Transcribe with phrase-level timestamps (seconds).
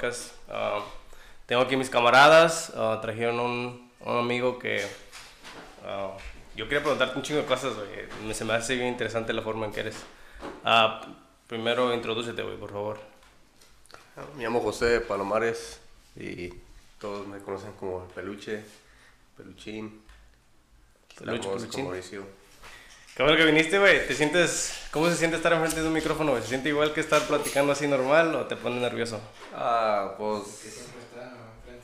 [0.00, 0.32] podcast.
[0.48, 0.80] Ah,
[1.46, 4.86] tengo aquí mis camaradas, ah, trajeron un, un amigo que...
[5.84, 6.16] ah,
[6.56, 7.88] yo quería preguntarte un chingo de cosas, güey.
[8.26, 9.96] Me- Se me hace bien interesante la forma en que eres.
[11.46, 13.00] Primero, introdúcete, güey, por favor.
[14.36, 15.80] Me llamo José Palomares
[16.16, 16.52] y
[17.00, 18.62] todos me conocen como el Peluche,
[19.36, 20.02] Peluchín.
[21.18, 21.84] Peluche, Peluchín.
[21.84, 22.26] Mauricio.
[23.16, 24.06] Qué bueno que viniste, güey.
[24.06, 24.76] ¿Te sientes...
[24.90, 26.42] ¿Cómo se siente estar enfrente de un micrófono, güey?
[26.42, 29.20] ¿Se siente igual que estar platicando así normal o te pone nervioso?
[29.54, 30.86] Ah, pues...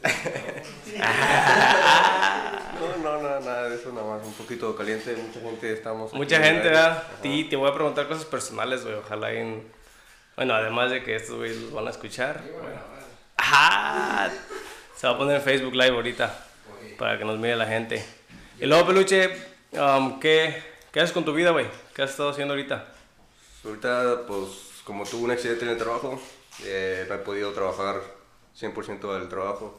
[2.79, 6.13] No, no, no, nada de eso, nada más un poquito caliente, mucha gente estamos...
[6.13, 6.69] Mucha gente.
[6.69, 6.91] ¿verdad?
[6.91, 7.05] Ajá.
[7.23, 8.95] Y te voy a preguntar cosas personales, güey.
[8.97, 9.67] Ojalá en...
[10.37, 12.43] Bueno, además de que estos güeyes los van a escuchar.
[12.61, 12.79] bueno.
[13.39, 14.31] ¡Ajá!
[14.95, 16.39] Se va a poner en Facebook Live ahorita.
[16.99, 18.05] Para que nos mire la gente.
[18.61, 19.31] Y luego, Peluche,
[19.73, 20.63] um, ¿qué,
[20.97, 21.67] ¿qué haces con tu vida, güey?
[21.95, 22.87] ¿Qué has estado haciendo ahorita?
[23.67, 26.19] Ahorita, pues, como tuve un accidente en el trabajo,
[26.65, 28.01] eh, no he podido trabajar
[28.59, 29.79] 100% del trabajo.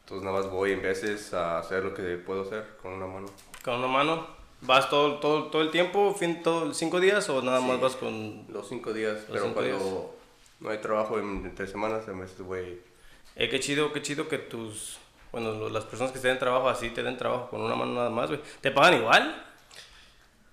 [0.00, 3.28] Entonces nada más voy en veces a hacer lo que puedo hacer con una mano.
[3.62, 4.26] ¿Con una mano?
[4.62, 8.44] ¿Vas todo, todo, todo el tiempo, fin, todo, cinco días o nada más vas con...
[8.48, 9.92] Los cinco días, pero cinco cuando días.
[10.58, 12.82] no hay trabajo en, en tres semanas, a veces voy...
[13.36, 14.98] Eh, qué chido, qué chido que tus...
[15.30, 18.10] Bueno, las personas que te den trabajo así te den trabajo con una mano nada
[18.10, 18.40] más, güey.
[18.60, 19.44] ¿Te pagan igual?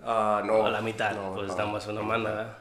[0.05, 0.65] Ah, no.
[0.65, 2.07] a la mitad, no, pues no, estamos una no.
[2.07, 2.57] mano, ¿verdad?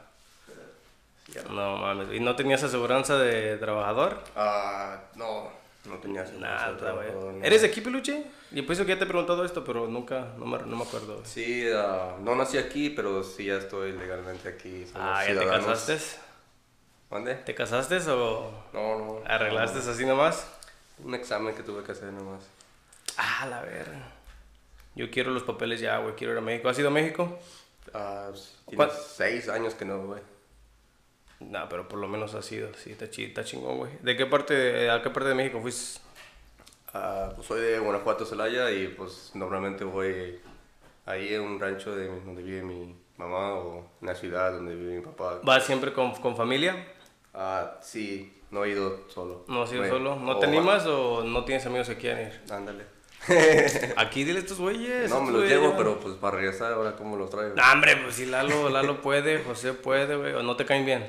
[1.49, 2.07] No mames.
[2.13, 4.21] ¿Y no tenías aseguranza de trabajador?
[4.35, 5.49] Ah, no,
[5.85, 6.37] no tenía así.
[6.37, 7.11] Nada, güey.
[7.11, 7.43] no.
[7.45, 8.25] ¿Eres de aquí, peluche?
[8.51, 11.21] Y pienso que ya te he preguntado esto, pero nunca, no me, no me acuerdo.
[11.25, 14.85] Sí, ah, no nací aquí, pero sí ya estoy legalmente aquí.
[14.85, 15.99] somos Ah, ¿ya te casaste?
[17.11, 17.35] ¿Mande?
[17.35, 19.21] ¿Te casaste o No, no.
[19.25, 19.91] arreglaste no.
[19.91, 20.47] así nomás?
[21.03, 22.43] Un examen que tuve que hacer nomás.
[23.17, 24.11] Ah, la verga.
[24.95, 26.15] Yo quiero los papeles ya, güey.
[26.15, 26.69] Quiero ir a México.
[26.69, 27.37] ¿Has ido a México?
[27.93, 30.21] Ah, pues, ¿Cuál- tiene seis años que no, güey.
[31.41, 32.73] No, pero por lo menos has ido.
[32.75, 33.91] Sí, está, chi- está chingón, güey.
[34.01, 35.99] ¿De qué parte, a qué parte de México fuiste?
[36.93, 40.39] Ah, pues soy de Guanajuato, Celaya, y pues normalmente voy
[41.05, 44.95] ahí en un rancho de, donde vive mi mamá o en una ciudad donde vive
[44.95, 45.41] mi papá.
[45.43, 46.87] ¿Vas siempre con, con familia?
[47.33, 49.43] Ah, sí, no he ido solo.
[49.49, 50.15] ¿No has ido Bueno, solo?
[50.15, 52.41] ¿No te animas o no tienes amigos que quieran ir?
[52.49, 52.85] Ándale.
[53.97, 55.09] Aquí dile a estos güeyes.
[55.09, 55.77] no, me los llevo, ya.
[55.77, 57.55] pero pues para regresar ahora, ¿cómo los traigo?
[57.55, 60.33] No, hombre, pues si Lalo, Lalo puede, José puede, güey.
[60.33, 61.05] O no te caen bien.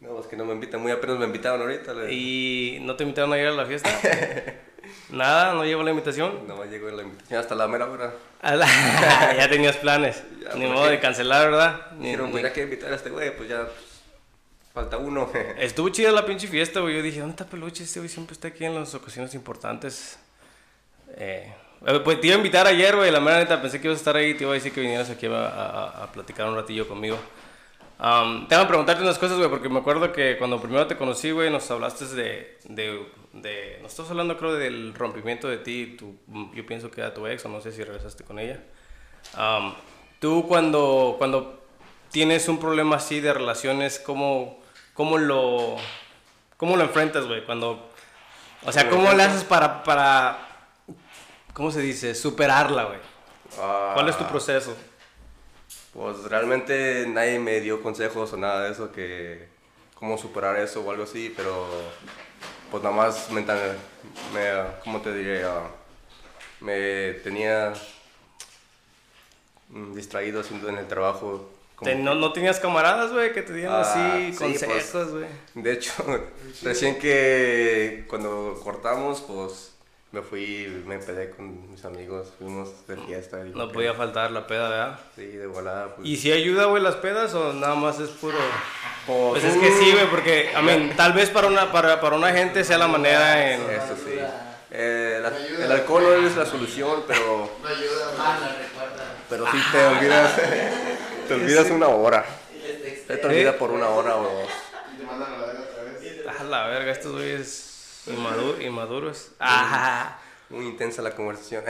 [0.00, 1.94] No, es que no me invitan, muy apenas me invitaron ahorita.
[1.94, 3.90] le- ¿Y no te invitaron a ir a la fiesta?
[5.10, 6.46] Nada, no llevo la invitación.
[6.46, 8.12] No me llegó la invitación hasta la mera hora.
[8.42, 10.22] La- ya tenías planes.
[10.42, 10.90] Ya, Ni ¿por modo qué?
[10.92, 11.90] de cancelar, ¿verdad?
[11.98, 13.74] Ni- Dijeron, pues ni- ya que invitar a este güey, pues ya pues,
[14.74, 15.30] falta uno.
[15.58, 16.96] Estuvo chida la pinche fiesta, güey.
[16.96, 17.82] Yo dije, ¿dónde está Peluche?
[17.84, 20.18] Este güey siempre está aquí en las ocasiones importantes.
[21.14, 21.52] Eh,
[21.86, 23.10] eh, pues te iba a invitar ayer, güey.
[23.10, 24.34] La mera neta, pensé que ibas a estar ahí.
[24.34, 27.18] Te iba a decir que vinieras aquí a, a- a platicar un ratillo conmigo.
[27.98, 31.30] Um, tengo que preguntarte unas cosas, güey, porque me acuerdo que cuando primero te conocí,
[31.30, 33.78] güey, nos hablaste de, de, de...
[33.80, 35.96] Nos estás hablando, creo, del rompimiento de ti.
[35.98, 36.14] Tu,
[36.54, 38.60] yo pienso que era tu ex, o no sé si regresaste con ella.
[39.38, 39.72] Um,
[40.20, 41.64] tú cuando, cuando
[42.10, 44.60] tienes un problema así de relaciones, ¿cómo,
[44.92, 45.76] cómo, lo,
[46.58, 47.46] cómo lo enfrentas, güey?
[47.46, 47.90] Cuando,
[48.62, 50.45] o sea, ¿Cómo ¿cómo lo haces para, para,
[51.56, 52.14] ¿cómo se dice?
[52.14, 52.98] Superarla, güey.
[53.94, 54.76] ¿Cuál es tu proceso?
[55.94, 59.48] Pues realmente nadie me dio consejos o nada de eso, que
[59.94, 61.66] cómo superar eso o algo así, pero
[62.70, 63.58] pues nada más mental,
[64.34, 64.42] me,
[64.84, 65.44] ¿cómo te diré?
[65.44, 65.62] Ah,
[66.60, 67.72] me tenía
[69.70, 71.50] mm, distraído haciendo en el trabajo.
[71.76, 75.26] como no, ¿No tenías camaradas, güey, que te dieran Ah, así sí, consejos, güey?
[75.54, 75.92] De hecho,
[76.62, 79.75] recién que cuando cortamos, pues
[80.12, 83.44] me fui, me peleé con mis amigos, fuimos de fiesta.
[83.44, 84.98] y No podía faltar la peda, ¿verdad?
[85.14, 85.94] Sí, de volada.
[85.94, 88.38] Pues, ¿Y si ayuda, güey, las pedas o nada más es puro...?
[89.06, 92.16] pues, Pues es que sí, güey, porque, I mean, tal vez para una, para, para
[92.16, 93.60] una gente sea la manera en...
[93.62, 94.12] Eso sí.
[94.70, 99.04] Eh, la- el alcohol no es la solución, pero, No ayuda, Ah, la recuerda.
[99.30, 100.36] pero sí te olvidas,
[101.28, 102.24] te olvidas una hora.
[103.06, 104.48] Te olvidas por una hora o dos.
[104.94, 106.40] Y te mandan a la verga otra vez.
[106.40, 107.65] A la verga, estos güeyes
[108.08, 109.32] inmadu- inmaduros.
[109.38, 110.18] Ajá.
[110.48, 111.64] Muy intensa la conversación.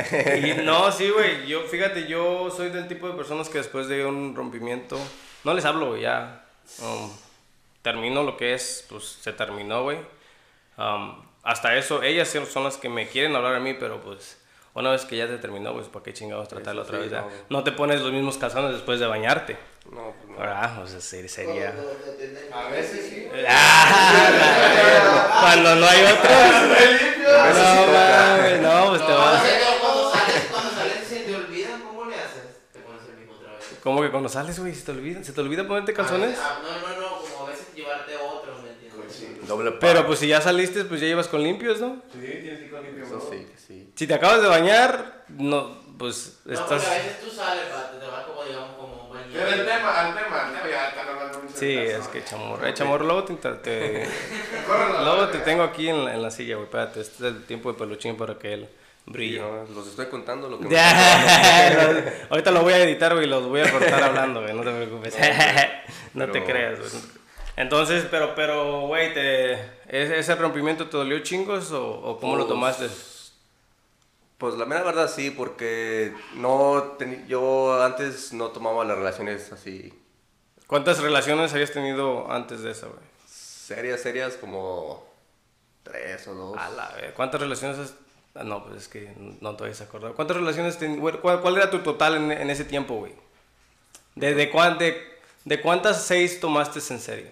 [0.44, 1.47] Y no, sí, güey.
[1.47, 4.99] Yo, fíjate, yo soy del tipo de personas que después de un rompimiento,
[5.44, 6.44] no les hablo, ya.
[6.81, 7.11] um,
[7.83, 9.99] termino lo que es, pues se terminó, güey.
[10.77, 14.39] Um, hasta eso, ellas son- las que me quieren hablar a mí, pero pues
[14.75, 17.23] una vez que ya te terminó, pues ¿para qué chingados tratarla Eso otra sí, vez?
[17.49, 19.56] No te pones los mismos calzones después de bañarte,
[19.93, 20.37] No, pues no.
[20.38, 20.83] ¿verdad?
[20.83, 21.75] O sea, sería...
[22.53, 23.29] A veces sí.
[23.49, 26.06] Ah, Cuando no hay sí
[27.23, 29.43] No, mames, no, pues te O vas.
[29.81, 32.43] cuando sales, cuando sales y se te olvidan, ¿cómo le haces?
[32.73, 33.65] Te pones el mismo otra vez.
[33.83, 35.23] ¿Cómo que cuando sales, güey, se te olvida?
[35.25, 36.39] ¿Se te olvida ponerte calzones?
[36.41, 39.47] Ah, no, no, no, como a veces llevarte otros, ¿me entiendes?
[39.49, 39.81] Doble par.
[39.81, 42.03] Pero pues si ya saliste, pues ya llevas con limpios, ¿no?
[42.12, 43.05] Sí, tienes que ir con limpio.
[43.05, 43.31] Eso bro.
[43.31, 43.93] sí, sí.
[43.94, 46.82] Si te acabas de bañar, no, pues No, estás...
[46.82, 47.65] porque a veces tú sales,
[48.00, 48.77] te vas como, digamos.
[49.37, 51.56] Pero el tema, al tema, al tema, ya están hablando mucho.
[51.56, 52.67] Sí, de es que chamorro.
[52.67, 54.09] Eh, chamorro, luego te, te-
[55.05, 56.65] luego te tengo aquí en la, en la silla, güey.
[56.67, 58.69] Espérate, este es el tiempo de peluchín para que él
[59.06, 59.38] Sí, brille.
[59.41, 60.77] no, los estoy contando lo que me
[62.31, 65.15] ahorita lo voy a editar, güey, los voy a cortar hablando, güey, no te preocupes.
[66.15, 66.91] no te pero- creas, güey.
[67.59, 69.53] Entonces, pero, pero, güey, te,
[69.89, 72.87] ¿ese ese rompimiento te dolió chingos o, o cómo lo tomaste?
[74.38, 79.93] Pues la mera verdad sí, porque no teni- yo antes no tomaba las relaciones así
[80.67, 83.00] ¿Cuántas relaciones habías tenido antes de esa, güey?
[83.29, 85.06] serias, serias como
[85.83, 86.56] tres o dos.
[86.59, 87.12] A la vez.
[87.15, 87.94] ¿Cuántas relaciones has...
[88.35, 90.12] ah, No, pues es que no te vayas a acordar.
[90.12, 93.15] ¿Cuántas relaciones ten- güey, cuál, cuál era tu total en, en ese tiempo, güey?
[94.17, 95.00] ¿De, de, cuán- de,
[95.44, 97.31] de cuántas seis tomaste en serio?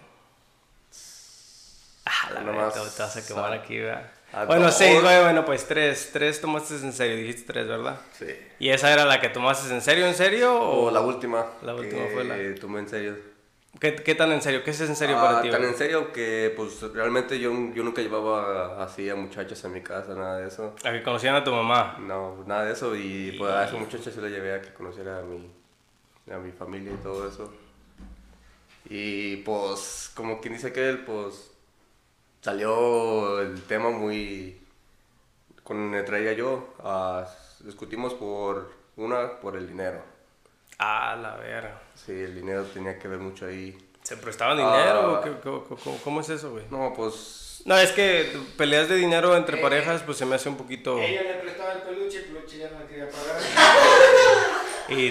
[2.07, 4.11] Ah, la verdad, te vas a quemar aquí, ¿verdad?
[4.35, 6.11] A Bueno, seis, güey, bueno, pues tres.
[6.13, 7.99] Tres tomaste en serio, dijiste tres, ¿verdad?
[8.19, 8.27] Sí.
[8.59, 10.55] ¿Y esa era la que tomaste en serio, en serio?
[10.61, 11.45] ¿O O la última.
[11.63, 13.35] La última que fue la- tomé en serio.
[13.81, 14.63] ¿Qué, qué tan en serio?
[14.63, 15.51] ¿Qué es en serio Ah, para ti?
[15.51, 19.81] Tan en serio que pues realmente yo, yo nunca llevaba así a muchachas a mi
[19.81, 20.77] casa, nada de eso.
[20.85, 21.97] A que conocían a tu mamá.
[21.99, 25.19] No, nada de eso y pues a esa muchacha sí la llevé a que conociera
[25.19, 25.51] a mi,
[26.33, 27.53] a mi familia y todo eso.
[28.89, 31.51] Y pues como quien dice que él, pues
[32.45, 34.61] salió el tema muy...
[35.63, 37.27] Con y yo, ah,
[37.61, 40.03] discutimos por una, por el dinero.
[40.79, 41.81] Ah, la verga.
[41.95, 43.79] Sí, el dinero tenía que ver mucho ahí.
[44.03, 45.23] ¿Se prestaban dinero?
[45.25, 45.41] Ah.
[45.43, 46.67] cómo, cómo- cómo es eso, güey?
[46.71, 50.59] No, pues No, es que peleas de dinero entre parejas, pues se me hace un
[50.59, 50.99] poquito...
[50.99, 53.41] Ella le prestaba el peluche, el peluche ya no le quería pagar.
[54.89, 55.11] Y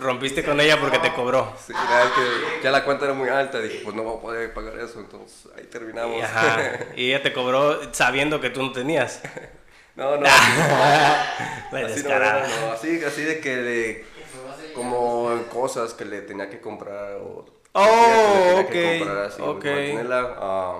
[0.00, 1.52] rompiste con ella porque te cobró.
[1.66, 4.54] sí, la que ya la cuenta era muy alta, dije, pues no voy a poder
[4.54, 6.18] pagar eso, entonces ahí terminamos.
[6.18, 6.58] Y, ajá,
[6.96, 9.22] y ella te cobró sabiendo que tú no tenías.
[9.96, 12.46] no, no, La así, no, descarada.
[12.48, 14.04] no, así, así de que le,
[14.74, 17.44] como cosas que le tenía que comprar o
[17.78, 19.64] Oh, que tenía que ok, comprar así, ok.
[19.64, 20.78] mantenerla, ah,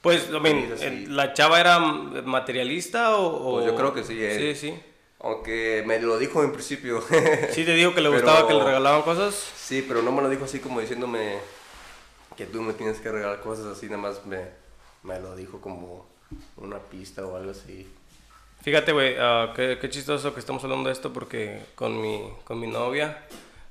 [0.00, 3.26] Pues, I mean, Sí, eh, ¿la chava era materialista o...?
[3.26, 4.54] o- Pues yo creo que sí, eh.
[4.54, 4.80] Sí, sí.
[5.26, 7.02] Aunque me lo dijo en principio.
[7.52, 9.34] Sí te dijo que le Pero- gustaba que le regalaban cosas.
[9.34, 11.38] sí, pero no me lo dijo así como diciéndome
[12.36, 14.40] que tú me tienes que regalar cosas así, nada más me,
[15.02, 16.06] me lo dijo como
[16.56, 17.88] una pista o algo así.
[18.62, 22.58] Fíjate, güey, ah, qué, qué chistoso que estamos hablando de esto porque con mi, con
[22.58, 23.22] mi novia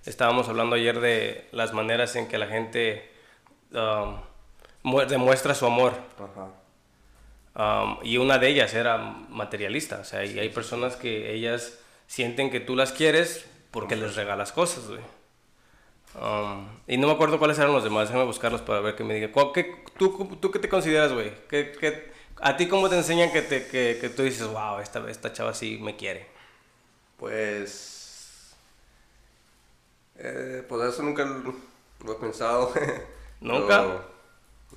[0.05, 3.09] estábamos hablando ayer de las maneras en que la gente
[4.83, 5.93] mu- demuestra su amor.
[6.17, 6.47] Ajá.
[7.55, 8.97] Um, y una de ellas era
[9.29, 9.99] materialista.
[9.99, 14.51] O sea, y hay personas que ellas sienten que tú las quieres porque les regalas
[14.51, 15.01] cosas, güey.
[16.19, 18.07] Um, y no me acuerdo cuáles eran los demás.
[18.07, 19.31] Déjame buscarlos para ver que me diga.
[19.31, 21.31] ¿Cuál- qué- tú, ¿Tú qué te consideras, güey?
[21.49, 22.11] ¿Qué, qué-
[22.41, 25.53] a ti cómo te enseñan que, te, que, que tú dices, wow, esta, esta chava
[25.53, 26.27] sí me quiere?
[27.17, 28.55] Pues.
[30.17, 31.53] Eh, pues eso nunca lo,
[32.05, 32.73] lo he pensado.
[33.41, 33.77] ¿Nunca?
[33.81, 34.14] Pero,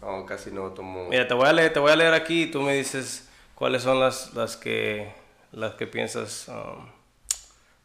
[0.00, 1.08] no, casi no tomo.
[1.08, 3.82] Mira, te voy a leer, te voy a leer aquí y tú me dices cuáles
[3.82, 5.12] son las, las que
[5.52, 6.49] las que piensas.
[6.49, 6.88] um,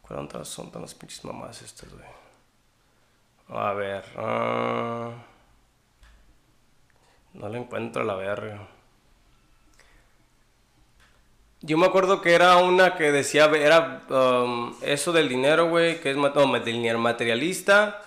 [0.01, 2.05] ¿Cuáles son, tan las pinches mamás estas, güey?
[3.49, 4.03] A ver.
[4.17, 5.11] ah,
[7.33, 8.67] no le encuentro la verga.
[11.61, 16.11] Yo me acuerdo que era una que decía, era um, eso del dinero, güey, que
[16.11, 16.45] es no,
[16.97, 18.01] materialista.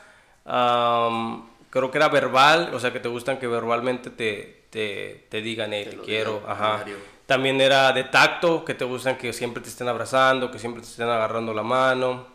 [0.45, 1.49] um,
[1.81, 5.73] creo que era verbal, o sea, que te gustan que verbalmente te, te, te digan,
[5.73, 6.43] hey, te, quiero.
[6.49, 6.85] Ajá.
[7.27, 10.89] También era de tacto, que te gustan que siempre te estén abrazando, que siempre te
[10.89, 12.27] estén agarrando la mano.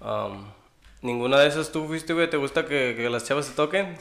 [0.00, 0.44] Um,
[1.02, 3.96] Ninguna de esas tú fuiste, güey, ¿te gusta que, que las chavas se toquen?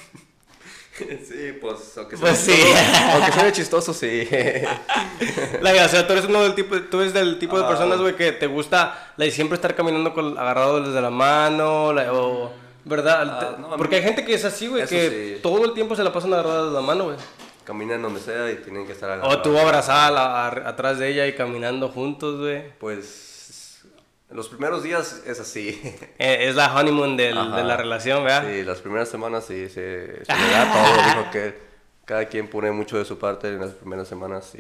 [0.97, 2.61] sí, pues, aunque Pues sea sí.
[2.61, 4.27] chistoso- aunque sea chistoso, sí.
[5.61, 7.69] Like, o sea, tú eres uno del tipo, tú eres del tipo de Ajá.
[7.69, 12.09] personas, güey, que te gusta like, siempre estar caminando con, agarrado desde la mano, like,
[12.11, 12.51] o,
[12.86, 13.21] ¿verdad?
[13.21, 15.41] Ah, no, Porque hay gente que es así, güey, que sí.
[15.41, 17.17] todo el tiempo se la pasan agarrados de la mano, güey.
[17.63, 19.41] Caminan donde sea y tienen que estar O agarrados.
[19.43, 22.71] tú abrazada a la- a- atrás de ella y caminando juntos, güey.
[22.79, 23.83] Pues,
[24.31, 25.79] los primeros días es así.
[26.19, 28.45] Eh, es la honeymoon del- de la relación, ¿verdad?
[28.51, 31.03] Sí, las primeras semanas sí, se, se le da todo.
[31.03, 31.59] Dijo que
[32.05, 34.59] cada quien pone mucho de su parte en las primeras semanas y,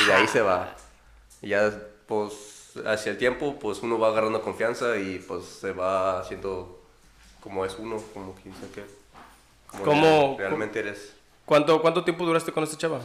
[0.00, 0.74] y de ahí se va.
[1.42, 1.72] Y ya,
[2.06, 2.32] pues,
[2.86, 6.79] hacia el tiempo, pues uno va agarrando confianza y pues se va haciendo
[7.40, 8.84] como es uno, como quien dice que.
[9.68, 11.14] Como ¿Cómo- realmente eres.
[11.44, 13.00] ¿Cuánto, ¿Cuánto tiempo duraste con esta chava?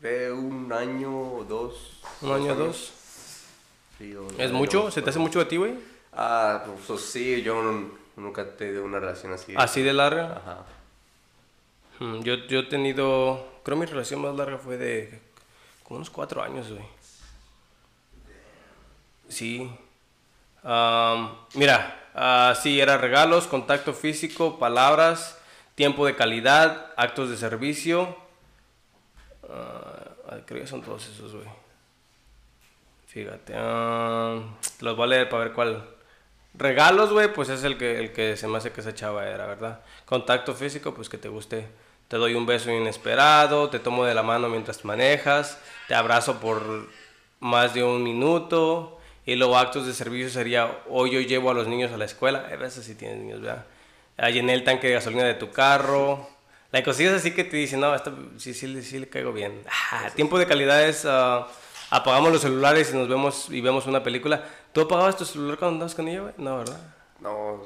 [0.00, 2.00] De un año o dos.
[2.20, 2.92] ¿Un año o dos?
[3.98, 4.90] Sí, o un ¿Es mucho?
[4.90, 5.74] ¿Se te hace mucho de ti, güey?
[6.12, 9.54] Ah, pues sí, yo nun- nunca he tenido una relación así.
[9.56, 10.36] ¿Así de larga?
[10.36, 10.64] Ajá.
[11.98, 15.20] Mm, Yo, yo he tenido, creo mi relación más larga fue de
[15.82, 16.84] como unos cuatro años, güey.
[19.28, 19.70] Sí.
[20.62, 25.38] Am, mira, ah, sí, era regalos, contacto físico, palabras,
[25.76, 28.16] tiempo de calidad, actos de servicio.
[29.48, 31.46] Ah, creo que son todos esos, güey.
[33.06, 33.54] Fíjate.
[33.56, 34.40] ah,
[34.80, 35.88] los voy a leer para ver cuál.
[36.54, 39.46] Regalos, güey, pues es el que, el que se me hace que esa chava era,
[39.46, 39.80] ¿verdad?
[40.04, 41.68] Contacto físico, pues que te guste.
[42.08, 45.58] Te doy un beso inesperado, te tomo de la mano mientras manejas,
[45.88, 46.88] te abrazo por
[47.40, 48.95] más de un minuto.
[49.26, 52.46] Y luego actos de servicio sería, hoy yo llevo a los niños a la escuela.
[52.50, 53.66] A veces sí tienes niños, ¿verdad?
[54.32, 56.28] Llené el tanque de gasolina de tu carro.
[56.72, 59.62] La cosillas así que te dicen, no, esta, sí, sí, sí le caigo bien.
[59.92, 61.48] Ah, tiempo de calidad es, ah,
[61.90, 64.44] apagamos los celulares y nos vemos y vemos una película.
[64.72, 66.34] ¿Tú apagabas tu celular cuando andabas con ella, güey?
[66.38, 66.78] No, ¿verdad?
[67.20, 67.62] No,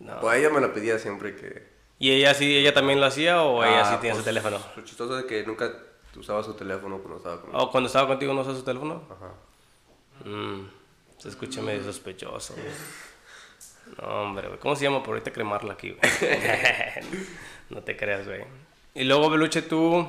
[0.00, 0.20] No.
[0.20, 1.74] pues ella me la pedía siempre que...
[1.98, 4.58] ¿Y ella sí, ella también lo hacía o ella Ah, sí tenía su pues, teléfono?
[4.76, 5.72] Lo chistoso es que nunca
[6.16, 7.58] usaba su teléfono cuando estaba conmigo.
[7.62, 9.02] ¿O cuando estaba contigo no usaba su teléfono?
[9.10, 10.28] Ajá.
[10.28, 10.68] Mm,
[11.24, 12.66] se escucha medio sospechoso, güey.
[13.96, 14.60] No, hombre, güey.
[14.60, 15.02] ¿Cómo se llama?
[15.02, 16.12] Por ahorita cremarla aquí, güey.
[17.70, 18.44] no te creas, güey.
[18.94, 20.06] Y luego, Beluche, tú,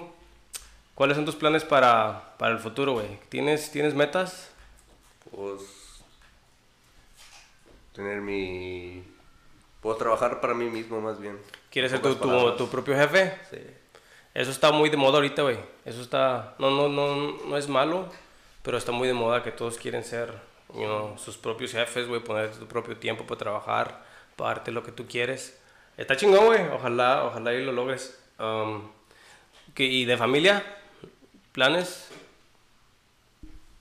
[0.93, 3.17] ¿cuáles son tus planes para, para el futuro, güey?
[3.29, 4.51] ¿Tienes, ¿Tienes metas?
[5.31, 5.61] Pues...
[7.93, 9.01] Tener mi...
[9.79, 11.39] Puedo trabajar para mí mismo más bien.
[11.71, 13.39] ¿Quieres ser tu, tu, tu propio jefe?
[13.49, 13.61] Sí.
[14.33, 15.59] Eso está muy de moda ahorita, güey.
[15.85, 16.55] Eso está...
[16.59, 18.11] No, no, no, no es malo,
[18.63, 22.21] pero está muy de moda que todos quieren ser you know, sus propios jefes, güey.
[22.23, 24.03] Ponerte tu propio tiempo para trabajar,
[24.35, 25.57] pagarte lo que tú quieres.
[25.97, 26.61] Está chingón, güey.
[26.73, 28.19] Ojalá, ojalá y lo logres.
[28.39, 28.89] Um,
[29.73, 30.63] ¿qué- ¿Y de familia?
[31.53, 32.09] ¿Planes?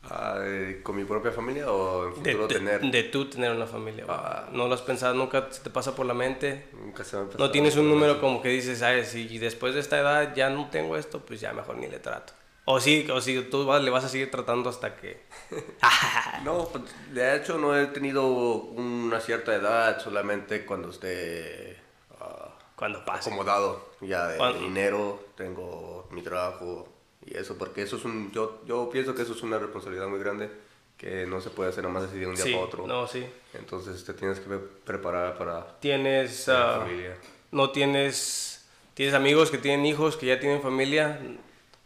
[0.06, 0.38] Ah,
[0.82, 2.80] ¿Con mi propia familia o en futuro de- tener?
[2.82, 4.04] de tú tener una familia.
[4.06, 4.48] Ah.
[4.52, 5.14] ¿No lo has pensado?
[5.14, 6.66] ¿Nunca se te pasa por la mente?
[6.74, 9.08] Nunca se me ha No pasado tienes un número como que dices, ¿sabes?
[9.08, 12.34] Si después de esta edad ya no tengo esto, pues ya mejor ni le trato.
[12.66, 15.21] O sí, o sí, tú vas- le vas a seguir tratando hasta que...
[16.44, 21.76] No, pues, de hecho no he tenido una cierta edad, solamente cuando esté
[22.21, 23.28] ah, Cuando pase.
[23.30, 26.88] acomodado ya de dinero, tengo mi trabajo
[27.26, 30.18] y eso, porque eso es un, yo, yo pienso que eso es una responsabilidad muy
[30.18, 30.50] grande
[30.97, 32.87] que no se puede hacer nada más así de un día Sí, para otro.
[32.87, 33.26] no, sí.
[33.54, 36.49] Entonces te tienes que pre- preparar para Tienes...
[36.49, 37.16] ah, familia.
[37.50, 38.64] no tienes...
[38.94, 41.18] Tienes amigos que tienen hijos, que ya tienen familia.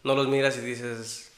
[0.09, 1.31] No los miras y dices...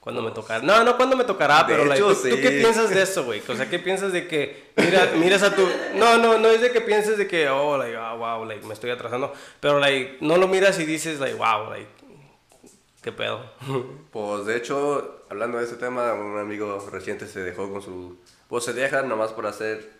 [0.00, 0.64] ¿Cuándo me tocará?
[0.64, 1.64] No, no, ¿cuándo me tocará?
[1.64, 2.40] De Pero, like, hecho, ¿tú, tú sí.
[2.40, 3.42] qué piensas de eso, güey?
[3.46, 4.72] O sea, ¿qué piensas de que...
[4.76, 5.68] Mira, miras a tu...
[5.96, 7.50] No, no, no es de que pienses de que...
[7.50, 9.34] Oh, like, ah, wow, like, me estoy atrasando.
[9.60, 11.88] Pero, like, no lo miras y dices, like, wow, like...
[13.02, 13.44] ¿Qué pedo?
[14.10, 18.16] Pues de hecho, hablando de ese tema, un amigo reciente se dejó con su...
[18.48, 19.90] Pues se deja nomás por hacer,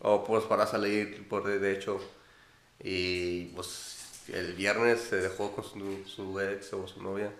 [0.00, 2.00] o pues para salir, por de hecho.
[2.82, 3.95] Y pues
[4.32, 7.30] el viernes se dejó con su, su ex o su novia,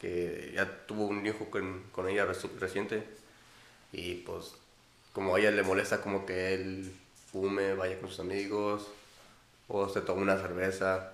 [0.00, 3.04] que ya tuvo un hijo con, con ella reci- reciente.
[3.92, 4.52] Y pues
[5.12, 6.92] como a ella le molesta como que él
[7.32, 8.86] fume, vaya con sus amigos,
[9.68, 11.12] o se toma una cerveza.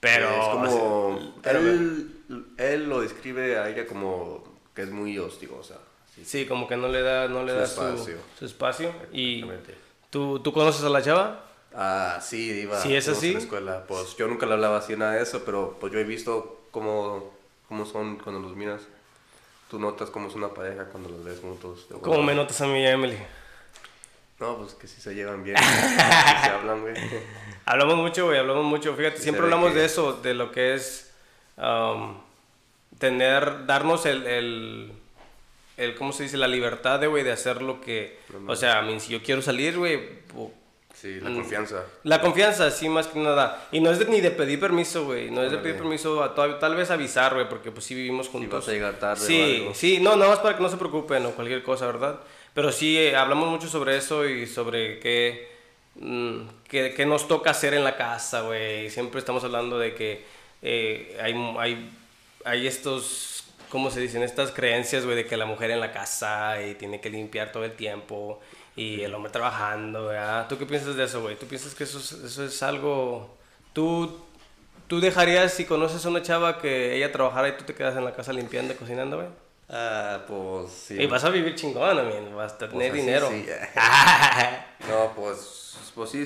[0.00, 0.28] Pero...
[0.30, 1.34] Es como.
[1.42, 2.10] pero- él,
[2.58, 4.44] él lo describe a ella como
[4.74, 5.78] que es muy hostigosa.
[6.14, 8.16] Sí, Sí, como que no le da, no le Su da su, espacio.
[8.38, 8.92] su espacio.
[9.12, 9.44] Y.
[10.10, 11.44] ¿tú, ¿tú conoces a la chava?
[11.74, 13.30] Ah, sí, iba ¿Sí es así?
[13.30, 13.84] a la escuela.
[13.86, 17.32] Pues yo nunca le hablaba así nada de eso, pero pues yo he visto cómo,
[17.68, 18.82] cómo son cuando los miras.
[19.70, 21.86] Tú notas cómo es una pareja cuando los ves juntos.
[22.00, 23.18] ¿Cómo me notas a mí Emily?
[24.40, 25.56] No, pues que sí se llevan bien.
[25.60, 26.94] que se hablan, güey.
[27.66, 28.94] Hablamos mucho, güey, hablamos mucho.
[28.96, 31.12] Fíjate, Sí, siempre hablamos que- de eso, de lo que es
[31.58, 32.16] um,
[32.98, 34.92] tener, darnos el, el,
[35.76, 36.36] el, ¿cómo se dice?
[36.38, 39.42] La libertad de, güey, de hacer lo que, o sea, a mí, si yo quiero
[39.42, 40.00] salir, güey,
[41.00, 41.34] Sí, la Mm.
[41.36, 41.84] confianza.
[42.02, 43.68] la confianza, sí, más que nada.
[43.70, 45.30] Y no es de- ni de pedir permiso, güey.
[45.30, 48.28] No es de pedir permiso, a tal, tal vez avisar, güey, porque pues sí vivimos
[48.28, 48.60] juntos.
[48.60, 49.74] vas a llegar tarde o Sí, algo.
[49.74, 52.18] sí, no, nada más para que no se preocupen o cualquier cosa, ¿verdad?
[52.54, 55.48] Pero sí, eh, hablamos mucho sobre eso y sobre qué,
[55.94, 56.38] mm,
[56.68, 58.90] qué, qué nos toca hacer en la casa, güey.
[58.90, 60.24] Siempre estamos hablando de que
[60.62, 61.90] eh, hay, hay,
[62.44, 64.24] hay estos, ¿cómo se dicen?
[64.24, 67.64] Estas creencias, güey, de que la mujer en la casa y tiene que limpiar todo
[67.64, 68.40] el tiempo
[68.80, 70.46] y el hombre trabajando, ¿verdad?
[70.48, 71.36] ¿Tú qué piensas de eso, güey?
[71.36, 73.36] ¿Tú piensas que eso es, eso es algo...
[73.72, 74.18] ¿Tú,
[74.86, 78.04] ¿Tú dejarías, si conoces a una chava, que ella trabajara y tú te quedas en
[78.04, 79.28] la casa limpiando y cocinando, güey?
[79.68, 80.94] Ah, pues sí.
[80.94, 82.36] Y vas a vivir chingón, amigo.
[82.36, 83.28] Vas a tener así dinero.
[83.30, 83.44] sí.
[84.88, 86.24] No, pues, pues sí,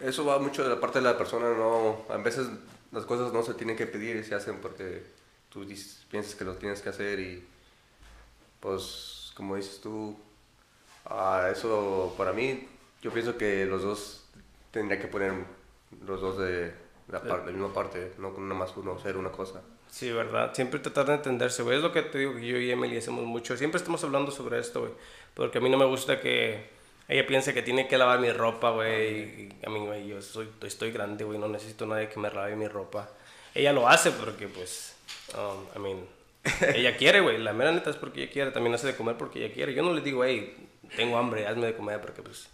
[0.00, 2.04] eso va mucho de la parte de la persona, ¿no?
[2.08, 2.46] A veces
[2.92, 5.02] las cosas no se tienen que pedir, se hacen porque
[5.48, 7.44] tú dices- piensas que lo tienes que hacer y
[8.60, 10.16] pues, como dices tú,
[11.06, 12.66] ah, eso para mí,
[13.02, 14.24] yo pienso que los dos
[14.70, 15.32] tendrían que poner
[16.04, 16.72] los dos de,
[17.08, 19.62] la, par- la misma parte, no nada más uno ser una cosa.
[19.90, 20.52] Sí, ¿verdad?
[20.54, 21.76] Siempre tratar de entenderse, güey.
[21.76, 23.56] Es lo que te digo que yo y Emily hacemos mucho.
[23.56, 24.92] Siempre estamos hablando sobre esto, güey.
[25.32, 26.66] Porque a mí no me gusta que
[27.08, 29.44] ella piense que tiene que lavar mi ropa, güey.
[29.44, 31.38] y A mí, güey, yo soy, estoy grande, güey.
[31.38, 33.08] No necesito nadie que me lave mi ropa.
[33.54, 34.96] Ella lo hace porque, pues,
[35.34, 36.04] um, I mean,
[36.74, 37.38] ella quiere, güey.
[37.38, 38.50] La mera neta es porque ella quiere.
[38.50, 39.72] También hace de comer porque ella quiere.
[39.72, 42.48] Yo no le digo, hey, tengo hambre, hazme de comer porque, pues...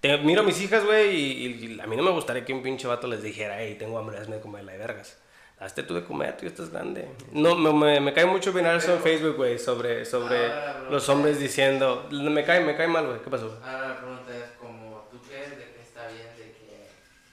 [0.00, 1.46] te- miro a mis hijas, güey, y,
[1.76, 4.18] y a mí no me gustaría que un pinche vato les dijera, hey, tengo hambre,
[4.18, 5.18] hazme de comer, la de vergas.
[5.58, 7.08] Hazte tú de comer, tú ya estás grande.
[7.30, 10.90] No, me, me, me cae mucho mirar eso en Facebook, güey, sobre, sobre Ahora, bro.
[10.90, 12.08] los hombres diciendo...
[12.10, 13.20] Me cae, me cae mal, güey.
[13.22, 13.60] ¿Qué pasó?
[13.64, 16.88] Ahora la pregunta es como, ¿tú crees de que está bien de que,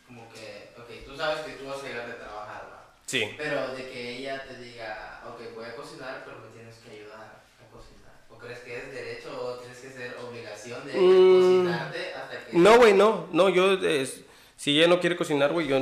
[0.06, 2.94] como que, ok, tú sabes que tú vas a llegar de trabajar, ¿va?
[3.08, 3.34] Sí.
[3.36, 7.42] Pero de que ella te diga, ok, voy a cocinar, pero me tienes que ayudar
[7.42, 8.14] a cocinar.
[8.30, 11.68] ¿O crees que es derecho o tienes que ser obligación de Mm.
[11.68, 11.92] hasta
[12.46, 12.58] que...
[12.58, 13.28] No, güey, no.
[13.32, 13.74] No, yo...
[13.74, 14.22] es-
[14.56, 15.78] si ella no quiere cocinar, güey, yo,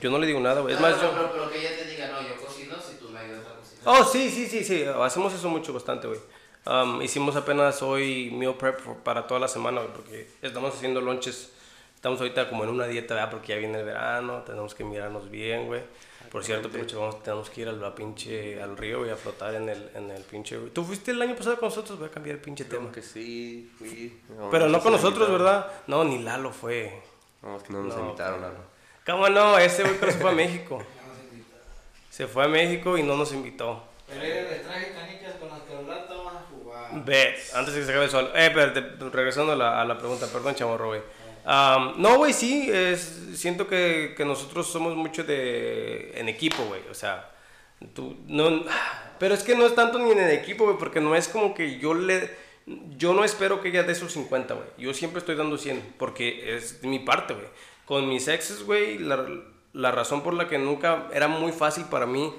[0.00, 0.74] yo no le digo nada, güey.
[0.74, 1.10] Es No, más, no, yo...
[1.12, 3.82] pero, pero que ella te diga, no, yo cocino si tú me ayudas a cocinar.
[4.00, 4.84] Oh, sí, sí, sí, sí.
[4.84, 6.20] Hacemos eso mucho, bastante, güey.
[6.64, 11.00] Um, hicimos apenas hoy meal prep for- para toda la semana, güey, porque estamos haciendo
[11.00, 11.50] lunches.
[11.96, 13.30] Estamos ahorita como en una dieta, ¿verdad?
[13.32, 15.82] Porque ya viene el verano, tenemos que mirarnos bien, güey.
[16.32, 19.54] Por cierto, pinche, vamos, tenemos que ir al, a pinche, al río y a flotar
[19.54, 20.56] en el, en el pinche...
[20.72, 21.98] ¿Tú fuiste el año pasado con nosotros?
[21.98, 22.90] Voy a cambiar el pinche tema.
[22.90, 24.18] Creo que sí, fui.
[24.50, 25.44] Pero no con nosotros, invitaron.
[25.44, 25.72] ¿verdad?
[25.88, 27.02] No, ni Lalo fue.
[27.42, 28.60] No, es que no nos No, invitaron, Lalo.
[29.04, 29.58] ¿Cómo no?
[29.58, 30.82] Ese güey se fue a México.
[32.08, 33.82] Se fue a México y no nos invitó.
[34.06, 37.04] Pero les traje canicas con las que al rato van a jugar.
[37.04, 38.30] Ve, antes de que se acabe el sol.
[38.34, 41.00] Eh, espérate, regresando a la, a la pregunta, perdón, chamorro, güey.
[41.44, 42.70] Am, no, güey, sí,
[43.34, 46.82] siento que, nosotros somos mucho de en equipo, güey.
[46.90, 47.30] O sea,
[47.94, 48.64] tú, no,
[49.18, 51.54] pero es que no es tanto ni en el equipo, güey, porque no es como
[51.54, 52.30] que yo le,
[52.96, 54.66] yo no espero que ella dé sus 50, güey.
[54.78, 57.46] Yo siempre estoy dando 100, porque es mi parte, güey.
[57.86, 62.32] Con mis exes, güey, la, razón por la que nunca era muy fácil para mí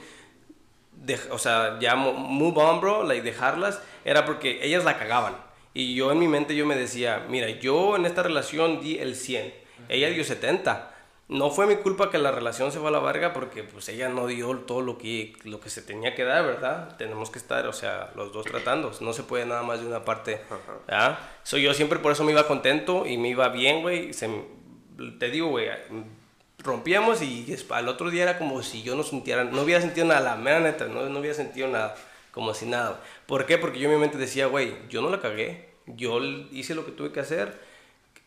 [1.06, 5.36] dej- o sea, ya mo- move on, bro, like dejarlas, era porque ellas la cagaban.
[5.73, 9.15] Y yo en mi mente yo me decía, mira, yo en esta relación di el
[9.15, 9.53] 100,
[9.89, 10.91] ella dio 70.
[11.29, 14.09] No fue mi culpa que la relación se fue a la verga porque pues ella
[14.09, 16.95] no dio todo lo que, lo que se tenía que dar, ¿verdad?
[16.97, 18.91] Tenemos que estar, o sea, los dos tratando.
[18.99, 20.41] No se puede nada más de una parte,
[20.86, 21.17] ¿verdad?
[21.43, 24.12] So, yo siempre por eso me iba contento y me iba bien, güey.
[25.17, 25.69] Te digo, güey,
[26.63, 30.21] rompíamos y al otro día era como si yo no sintiera, no hubiera sentido nada,
[30.21, 31.95] la mera neta, no, no hubiera sentido nada,
[32.34, 33.02] como si nada.
[33.28, 33.58] ¿Por qué?
[33.58, 36.19] Porque yo en mi mente decía, güey, yo no la cagué, yo
[36.52, 37.58] hice lo que tuve que hacer,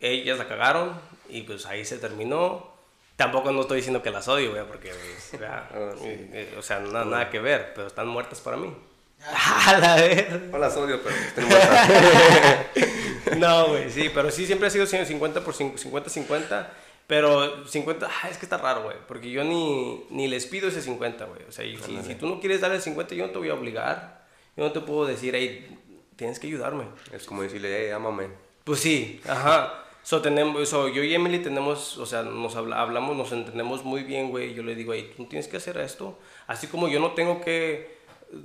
[0.00, 2.74] ellas la cagaron y pues ahí se terminó.
[3.16, 6.04] Tampoco no estoy diciendo que las odio, güey, porque, pues, ya, Ah, sí.
[6.08, 8.74] eh, eh, o sea, na- nada que ver, pero están muertas para mí.
[9.26, 10.38] A la.
[10.52, 13.38] No las odio, pero tenemos muertas.
[13.38, 16.66] No, güey, sí, pero sí siempre ha sido 50 por 50-50.
[17.06, 20.82] Pero 50, ah, es que está raro, güey, porque yo ni, ni les pido ese
[20.82, 21.42] 50, güey.
[21.48, 23.48] O sea, y si, si tú no quieres darle el 50, yo no te voy
[23.48, 24.26] a obligar.
[24.56, 25.78] Yo no te puedo decir, hey,
[26.16, 26.84] tienes que ayudarme.
[27.12, 28.28] Es como decirle, hey, ámame.
[28.64, 29.84] Pues sí, ajá.
[30.02, 34.02] So, tenemos, so, yo y Emily tenemos, o sea, nos habla- hablamos, nos entendemos muy
[34.02, 34.54] bien, güey.
[34.54, 36.18] Yo le digo, hey, tú tienes que hacer esto.
[36.46, 37.96] Así como yo no tengo que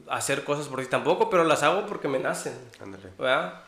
[0.08, 2.54] hacer cosas por ti tampoco, pero las hago porque me nacen.
[2.80, 3.10] Ándale.
[3.18, 3.64] ¿verdad?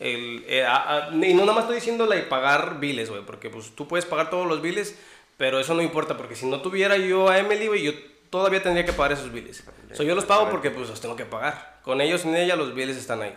[0.00, 3.50] El, eh, a- a- y no nada más estoy diciendo y pagar biles, güey, porque
[3.50, 4.96] pues tú puedes pagar todos los biles,
[5.36, 7.92] pero eso no importa, porque si no tuviera yo a Emily, güey, yo
[8.30, 9.64] todavía tendría que pagar esos biles.
[9.94, 11.80] So, yo los pago porque pues los tengo que pagar.
[11.82, 13.34] Con ellos, sin ella, los biles están ahí.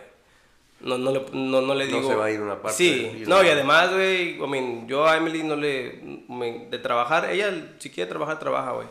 [0.80, 2.08] No, no, le, no, no le No digo...
[2.08, 5.06] se va a ir una parte Sí, no, y la- además, güey, I mean, yo
[5.06, 6.00] a Emily no le...
[6.70, 8.88] De trabajar, ella si quiere trabajar, trabaja, güey.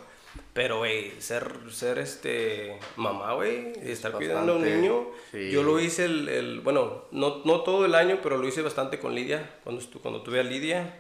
[0.53, 5.49] Pero, güey, ser, ser este mamá, güey, y estar cuidando a un niño, sí.
[5.49, 8.99] yo lo hice el, el- bueno, no, no todo el año, pero lo hice bastante
[8.99, 10.99] con Lidia, cuando, cuando tuve a Lidia,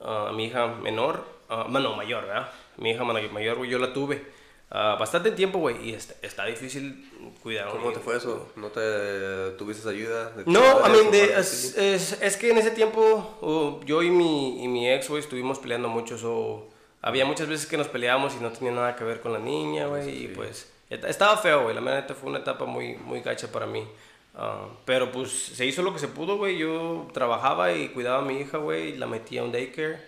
[0.00, 2.50] a mi hija menor, ah, bueno, mayor, ¿verdad?
[2.78, 4.24] Mi hija mayor, güey, yo la tuve
[4.70, 7.06] ah, bastante tiempo, güey, y está, está difícil
[7.42, 8.50] cuidar ¿Cómo te fue eso?
[8.56, 10.30] ¿No te tuviste ayuda?
[10.30, 13.80] de No, a padres mí, o de- es, es, es que en ese tiempo oh,
[13.84, 16.16] yo y mi, y mi ex, güey, estuvimos peleando mucho.
[16.16, 16.68] so,
[17.06, 19.86] había muchas veces que nos peleábamos y no tenía nada que ver con la niña,
[19.86, 20.24] güey.
[20.24, 21.72] Y pues estaba feo, güey.
[21.72, 23.86] La verdad fue una etapa muy, muy gacha para mí.
[24.34, 26.58] Ah, pero pues se hizo lo que se pudo, güey.
[26.58, 28.96] Yo trabajaba y cuidaba a mi hija, güey.
[28.96, 30.00] La metía a un daycare.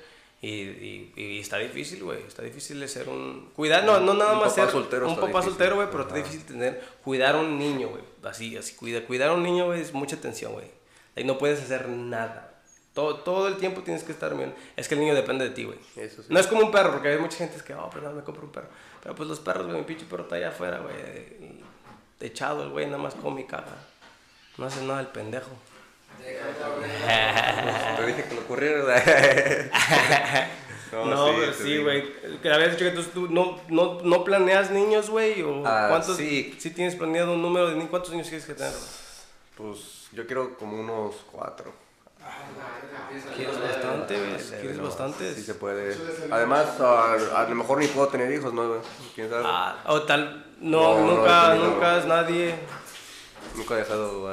[0.42, 2.20] Y, y, y está difícil, güey.
[2.26, 3.50] Está difícil de ser un...
[3.54, 5.50] Cuidar, no, no nada Un más papá ser soltero un papá difícil.
[5.50, 6.82] soltero, güey, pero está difícil tener...
[7.04, 8.02] Cuidar a un niño, güey.
[8.24, 10.66] Así, así, cuida, cuidar a un niño, güey, es mucha tensión, güey.
[11.16, 12.47] Ahí no puedes hacer nada.
[12.94, 14.53] Todo, todo el tiempo tienes que estar bien.
[14.77, 15.79] Es que el niño depende de ti, güey.
[15.96, 16.29] Eso sí.
[16.33, 18.44] No es como un perro, porque hay mucha gente que, oh, pero no, me compro
[18.44, 18.68] un perro.
[19.03, 21.59] Pero pues los perros, güey, mi pinche perro está allá afuera, güey.
[22.20, 23.77] Echado el güey, nada más come y caga.
[24.57, 25.51] No hace nada el pendejo.
[27.96, 29.03] Te dije que lo corriera.
[30.90, 32.03] No, pero te sí, güey.
[32.51, 35.42] Habías dicho que tú, tú no, no, no planeas niños, güey.
[35.42, 36.16] ¿O Ah, cuántos?
[36.16, 36.57] sí.
[36.59, 37.90] Sí tienes planeado un número de niños.
[37.90, 38.72] ¿Cuántos niños quieres que tener?
[39.55, 41.74] Pues yo quiero como unos cuatro.
[43.37, 44.14] ¿Quieres bastante,
[44.61, 45.35] ¿Quieres no, bastantes?
[45.37, 45.97] Sí se puede.
[46.31, 48.83] Además, a, a lo mejor ni puedo tener hijos, ¿no?
[49.14, 49.45] ¿Quién sabe?
[49.47, 50.45] Ah, o tal.
[50.61, 52.55] No, nunca, nunca es nadie.
[53.57, 54.29] Nunca he dejado.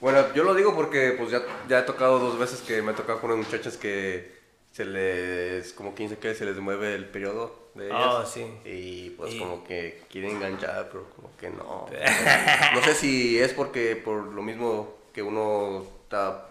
[0.00, 2.94] Bueno, yo lo digo porque pues ya, ya he tocado dos veces que me he
[2.94, 4.40] tocado con unas muchachas que
[4.72, 7.98] se les, como 15 que se les mueve el periodo de ellas.
[8.02, 8.46] Ah, sí.
[8.64, 11.86] Y pues Y- como que quieren enganchar, pero como que no.
[12.74, 16.49] no sé si es porque por lo mismo que uno está,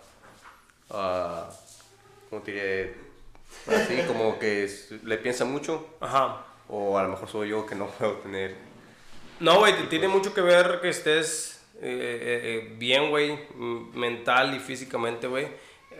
[0.90, 1.50] ah,
[2.30, 2.96] ¿cómo te diré?
[3.68, 4.70] Así como que
[5.04, 5.88] le piensa mucho.
[6.00, 6.46] Ajá.
[6.68, 8.56] O a lo mejor soy yo que no puedo tener.
[9.40, 13.40] No, güey, tiene mucho que ver que estés eh, eh, eh, bien, güey,
[13.94, 15.48] mental y físicamente, güey,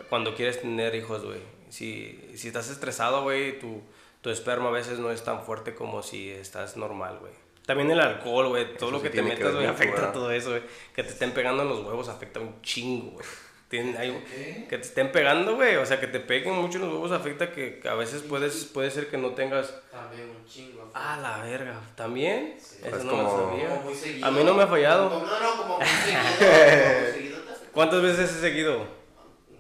[0.10, 1.40] cuando quieres tener hijos, güey.
[1.70, 3.82] Si, si estás estresado, güey, tu,
[4.22, 7.32] tu esperma a veces no es tan fuerte como si estás normal, güey.
[7.66, 10.14] También el alcohol, güey, todo Eso lo que te metas, güey, afecta ¿verdad?
[10.14, 10.64] todo eso, güey.
[10.94, 13.26] Que te estén pegando en los huevos afecta un chingo, güey.
[13.70, 16.94] Tienen- hay- que te estén pegando, güey, o sea, que te peguen mucho en los
[16.94, 19.72] huevos afecta que, que a veces puedes, puede ser que no tengas...
[19.92, 20.90] También un chingo.
[20.96, 22.58] Ah, la verga, ¿también?
[22.60, 22.78] Sí.
[22.84, 23.70] Eso Es no como- lo sabía.
[23.70, 24.26] Como muy seguido.
[24.28, 25.10] A mí no me ha fallado.
[25.10, 26.22] Como- no, no, como muy seguido.
[26.40, 27.72] como muy seguido te afecta.
[27.74, 28.88] ¿Cuántas veces he seguido?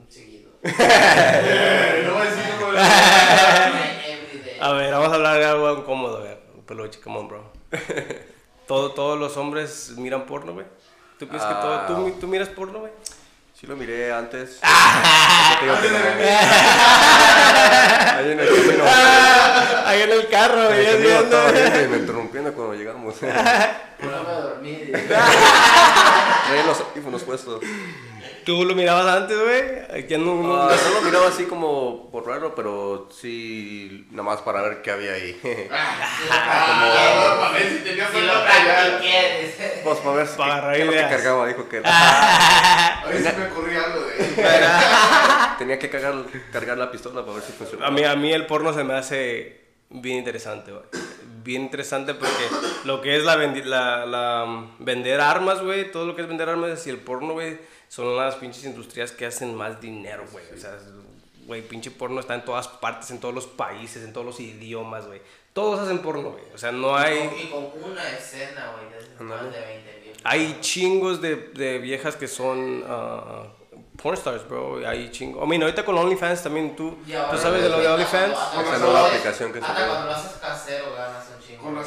[0.09, 0.49] Seguido.
[2.05, 2.27] No voy
[4.61, 6.39] a ver, vamos a hablar de algo incómodo, a ver.
[6.65, 7.51] Peluche, come on, bro.
[8.67, 10.65] Todo, todos los hombres miran porno, güey.
[11.17, 12.91] ¿Tú piensas que todo, tú, mi- tú miras porno, güey?
[13.59, 14.59] Sí lo miré antes.
[14.71, 15.57] Ah.
[18.17, 18.83] Ahí en el camino.
[19.85, 21.23] Ahí en el carro, En el camino viendo.
[21.23, 23.15] estaba viendo y me interrumpiendo cuando llegamos.
[23.21, 23.33] No me
[24.41, 24.91] dormí.
[24.91, 27.61] Traía los audífonos puestos.
[28.49, 30.07] ¿Tú lo mirabas antes, güey?
[30.07, 34.41] ¿Quién no, no- Ah, no lo miraba así como por raro, pero sí, nada más
[34.41, 35.39] para ver qué había ahí.
[35.71, 38.07] Ah, para ver si tenía.
[39.83, 43.45] Pues para ver si Para qué lo que cargaba, dijo que A ver si me
[43.51, 44.13] ocurría algo de
[45.59, 46.15] tenía que cargar,
[46.51, 47.87] cargar la pistola para ver si funcionaba.
[47.87, 50.85] A mí, a mí el porno se me hace bien interesante, güey.
[51.43, 52.33] Bien interesante porque
[52.85, 56.27] lo que es la, vendi- la, la, um, vender armas, güey, todo lo que es
[56.27, 57.57] vender armas y el porno, güey,
[57.89, 60.45] son las pinches industrias que hacen más dinero, güey.
[60.55, 60.77] O sea,
[61.45, 65.07] güey, pinche porno está en todas partes, en todos los países, en todos los idiomas,
[65.07, 65.21] güey.
[65.51, 66.43] Todos hacen porno, güey.
[66.53, 67.29] O sea, no hay...
[67.43, 70.13] Y con una escena, güey, más de 20 mil.
[70.23, 73.47] Hay chingos de, de viejas que son uh,
[74.01, 74.87] pornstars, bro.
[74.87, 75.43] Hay chingos.
[75.43, 78.33] I mean, ahorita con OnlyFans también tú, Y ahora, tú sabes de lo de OnlyFans.
[78.33, 79.87] Esa nueva aplicación que salió.
[79.87, 81.63] cuando lo haces casero ganas un chingo.
[81.63, 81.81] Con una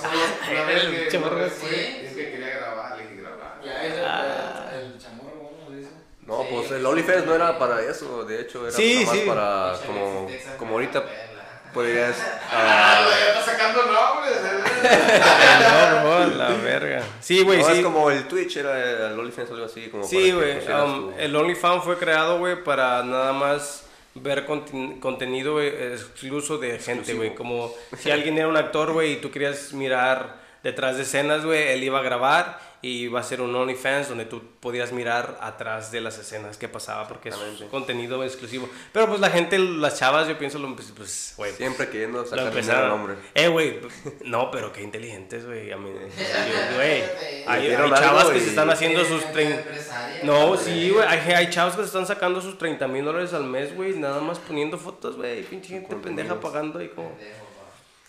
[0.66, 1.74] vez que chamarra, una vez sí.
[2.04, 3.60] es que quería grabar, le dije grabar.
[3.64, 5.76] Ya es el, el chamorro, ¿no?
[5.76, 5.90] Dice.
[6.32, 9.16] No, Sí, pues el OnlyFans no era para eso, de hecho era Sí, nada más
[9.16, 9.24] sí.
[9.28, 11.04] para como, como ahorita
[11.74, 12.16] podrías
[12.52, 14.38] Ah, ah, ya está sacando nombres.
[15.62, 17.02] No, bro, la verga.
[17.20, 17.72] Sí, güey, no, sí.
[17.78, 20.58] es como el Twitch era el OnlyFans o algo así como Sí, güey.
[20.68, 26.78] um, el OnlyFans fue creado, güey, para nada más ver conten- contenido güey, excluso de
[26.78, 27.34] gente, güey.
[27.34, 31.68] Como si alguien era un actor, güey, y tú querías mirar detrás de escenas, güey,
[31.72, 35.92] él iba a grabar y iba a ser un OnlyFans donde tú podías mirar atrás
[35.92, 37.36] de las escenas que pasaba porque es
[37.70, 38.68] contenido exclusivo.
[38.92, 41.52] Pero pues la gente, las chavas, yo pienso, lo, pues, pues, güey.
[41.52, 43.14] siempre queriendo Lo sacar al hombre.
[43.34, 43.78] Eh, güey.
[44.24, 45.70] No, pero qué inteligentes, güey.
[45.70, 45.90] A mí,
[46.74, 47.04] güey.
[47.46, 49.60] Hay, chavas que se están haciendo sus Gente 30.
[49.60, 51.06] empresaria, No, sí, güey.
[51.06, 53.94] Hay, hay chavos que se están sacando sus 30 mil dólares al mes, güey.
[53.94, 55.44] Nada más poniendo fotos, güey.
[55.44, 57.16] Pinche gente pendeja pagando ahí como.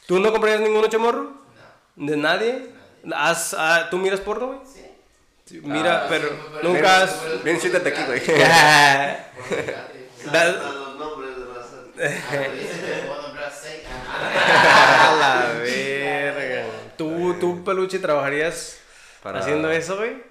[0.07, 1.31] ¿Tú no comprarías ninguno, chamorro?
[1.95, 2.07] No.
[2.07, 2.82] ¿De nadie?
[3.13, 4.59] ¿Has, ah, ¿Tú miras porno, güey?
[4.71, 4.81] Sí.
[5.45, 7.43] Sí, Mira, Ah, pero sí, nunca has.
[7.43, 8.21] Bien, siéntate aquí, güey.
[8.45, 9.17] Ah,
[10.73, 11.43] los nombres de.
[14.07, 15.09] Ah.
[15.09, 16.65] A la verga.
[16.97, 18.77] ¿Tú, tú, peluche, trabajarías
[19.21, 20.23] Para- haciendo eso, güey?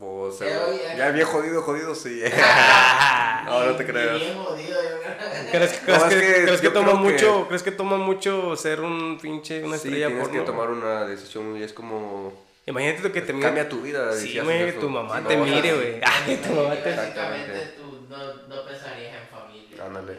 [0.00, 2.22] Pues, oye, ya bien jodido, jodido, sí.
[3.44, 4.18] no, no te creas.
[4.18, 5.50] Bien jodido, yo creo.
[5.50, 8.56] ¿Crees, crees No, que, que crees que toma creo que- mucho, crees que toma mucho
[8.56, 10.40] ser un pinche una Sí, estrella tienes porno?
[10.40, 12.32] que tomar una decisión y es como...
[12.64, 13.44] Imagínate que te mire.
[13.46, 14.10] Cambia tu vida.
[14.14, 14.80] Sí, eso.
[14.80, 16.00] tu mamá te no, mire, güey.
[16.04, 16.96] Ah, que tu mamá te.
[16.96, 18.16] Básicamente tú no,
[18.48, 19.84] no pensarías en familia.
[19.84, 20.16] Ándale.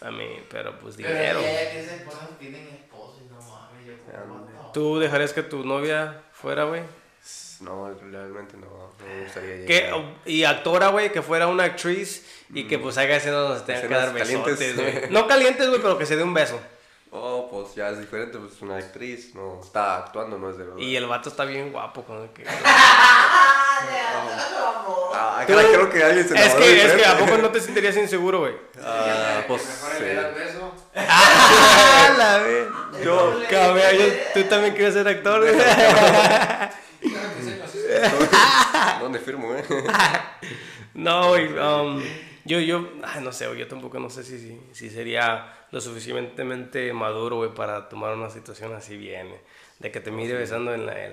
[0.00, 1.40] A mí, pero pues Pero dinero.
[1.42, 5.42] ya, ya que se ponen, piden esposo y no mames, yo como, ¿Tú dejarías que
[5.42, 6.82] tu novia fuera, güey?
[7.60, 8.91] No, realmente no.
[9.06, 9.92] Me gustaría Que,
[10.26, 13.82] y actora, güey, que fuera una actriz y que pues haga escenas donde se tenga
[13.88, 14.76] que dar besotes, calientes.
[15.00, 15.10] güey.
[15.10, 16.60] No calientes, güey, pero que se dé un beso.
[17.14, 20.64] Oh, pues ya es diferente, pues es una actriz, no está actuando, no es de
[20.64, 20.78] verdad.
[20.78, 22.44] Y el vato está bien guapo con el que.
[25.14, 27.96] Ah, Ah, creo que alguien se Es que, es que a poco no te sentirías
[27.96, 28.54] inseguro, güey.
[28.80, 30.04] Ah, pues Mejor sí.
[30.94, 32.66] ¡Ah, la vez!
[33.04, 33.82] Yo, Cabrón,
[34.34, 35.54] tú también quieres ser actor, güey.
[39.02, 39.64] ¿Dónde firmo, eh?
[40.94, 41.46] No, güey.
[41.58, 42.02] um,
[42.44, 43.58] yo, yo, ay, no sé, güey.
[43.58, 48.28] Yo tampoco no sé si, si, si sería lo suficientemente maduro, güey, para tomar una
[48.30, 49.28] situación así bien.
[49.28, 49.40] eh,
[49.78, 51.12] De que te mire besando en la, en,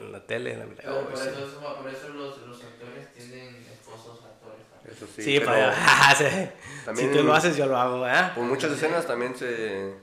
[0.00, 0.54] en la tele.
[0.54, 1.28] En la, Pero oh, por, sí.
[1.28, 4.64] eso, por eso los, los actores tienen esposos actores.
[4.72, 4.96] también.
[4.96, 6.24] Eso sí, Sí, pero para sí.
[6.84, 8.34] también- Si tú lo haces, yo lo hago, ¿verdad?
[8.34, 9.94] por muchas escenas también se,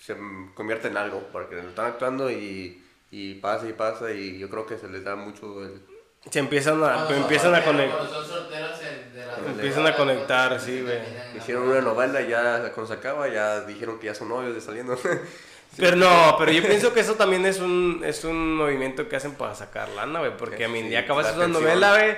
[0.00, 0.16] se
[0.54, 4.66] convierte en algo, porque lo están actuando y, y pasa y pasa y yo creo
[4.66, 5.82] que se les da mucho el...
[6.30, 7.98] Se empiezan a, Cuando empiezan a conectar.
[7.98, 10.98] Cuando son solteros en- de la Empiezan a conectar, sí, güey.
[11.36, 14.60] Hicieron una novela y ya cuando se acaba ya dijeron que ya son novios de
[14.60, 14.98] saliendo.
[15.76, 19.34] Pero no, pero yo pienso que eso también es un, es un movimiento que hacen
[19.34, 20.34] para sacar lana, güey.
[20.34, 22.16] Porque a mí Sí, ya acabas la una novela, güey.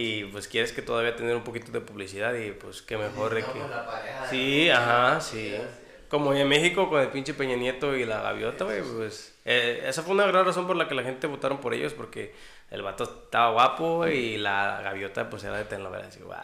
[0.00, 3.42] Y pues quieres que todavía tener un poquito de publicidad y pues qué mejor de
[3.42, 3.50] que...
[3.50, 5.56] pues, Sí, ajá, sí.
[6.08, 9.34] Como en México con el pinche Peña Nieto y la gaviota, güey, pues...
[9.44, 12.32] eh, esa fue una gran razón por la que la gente votaron por ellos, porque
[12.70, 16.06] el vato estaba guapo y la gaviota pues era de telenovela.
[16.06, 16.34] Así, wow,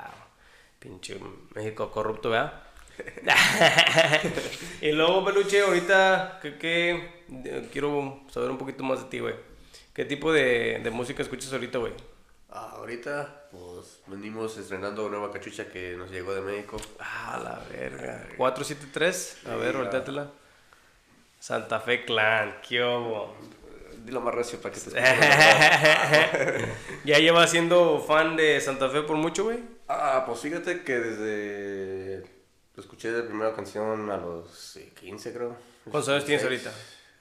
[0.79, 1.19] pinche
[1.55, 2.62] México corrupto, ¿verdad?
[4.81, 7.25] y luego, Peluche, ahorita, ¿qué, qué?
[7.29, 9.35] de- quiero saber un poquito más de ti, güey.
[9.93, 11.93] ¿Qué tipo de, de música escuchas ahorita, güey?
[12.51, 16.77] Ah, ahorita pues venimos estrenando nueva cachucha que nos llegó de México.
[16.99, 18.27] Ah, la verga.
[18.37, 20.31] 473, a ver, Sí, volteatela.
[21.39, 23.35] Santa Fe Clan, qué hubo.
[24.07, 25.05] Dilo más recio para que te escuchen.
[27.05, 29.59] ¿Ya llevas siendo fan de Santa Fe por mucho, güey?
[29.88, 32.25] Ah, pues fíjate que desde...
[32.77, 35.57] Lo escuché de primera canción a los eh, 15 creo.
[35.90, 36.75] ¿Cuántos años tienes 16.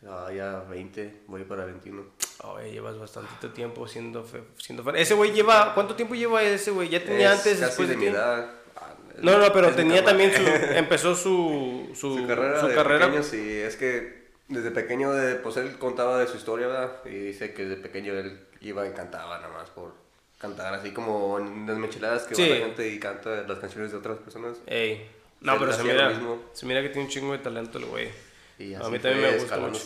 [0.07, 2.03] Ah, ya 20, voy para 21.
[2.43, 4.95] Oye, llevas bastante tiempo siendo, fe- siendo fan.
[4.97, 6.89] Ese güey lleva, ¿cuánto tiempo lleva ese güey?
[6.89, 8.51] ¿Ya tenía Es antes, casi después de mi edad.
[8.75, 10.41] Ah, No, no, pero tenía también su,
[10.75, 13.23] empezó su, su, su carrera su de carrera.
[13.23, 16.91] sí, es que desde pequeño, de, pues él contaba de su historia, ¿verdad?
[17.05, 19.93] Y dice que desde pequeño él iba y cantaba nada más por
[20.39, 22.49] cantar, así como en las micheladas que Sí.
[22.49, 24.57] va la gente y canta las canciones de otras personas.
[24.67, 25.09] Ey.
[25.41, 26.41] No, Él pero se mira, mismo.
[26.53, 28.09] se mira que tiene un chingo de talento el güey.
[28.57, 29.79] Y A mí también me gusta mucho.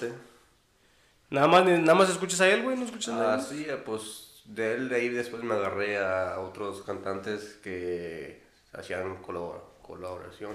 [1.30, 3.44] Nada más, nada más escuchas a él, güey, no escuchas a Ah, nadie.
[3.66, 8.42] sí, pues de él de ahí después me agarré a otros cantantes que
[8.74, 10.54] hacían colabora- colaboración.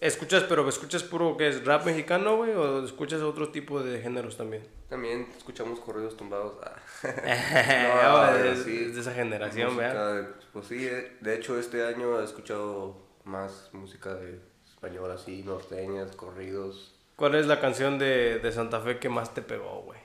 [0.00, 2.52] ¿Escuchas, pero escuchas puro que es rap mexicano, güey?
[2.54, 4.66] ¿O escuchas otro tipo de géneros también?
[4.88, 6.54] También escuchamos corridos tumbados.
[6.62, 6.74] ah.
[8.32, 10.22] No, es, sí, de esa generación, ¿verdad?
[10.22, 15.42] de- Pues sí, eh, de hecho este año he escuchado más música de español así,
[15.42, 16.94] norteñas, corridos.
[17.16, 20.00] ¿Cuál es la canción de, de Santa Fe que más te pegó, güey?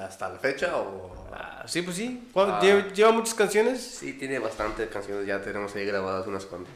[0.00, 1.28] ¿Hasta la fecha o...?
[1.30, 2.26] Ah, sí, pues sí.
[2.32, 2.60] ¿Cuál- Ah.
[2.62, 3.82] ¿Lleva, lleva muchas canciones?
[3.82, 6.72] Sí, tiene bastantes canciones, ya tenemos ahí grabadas unas cuantas.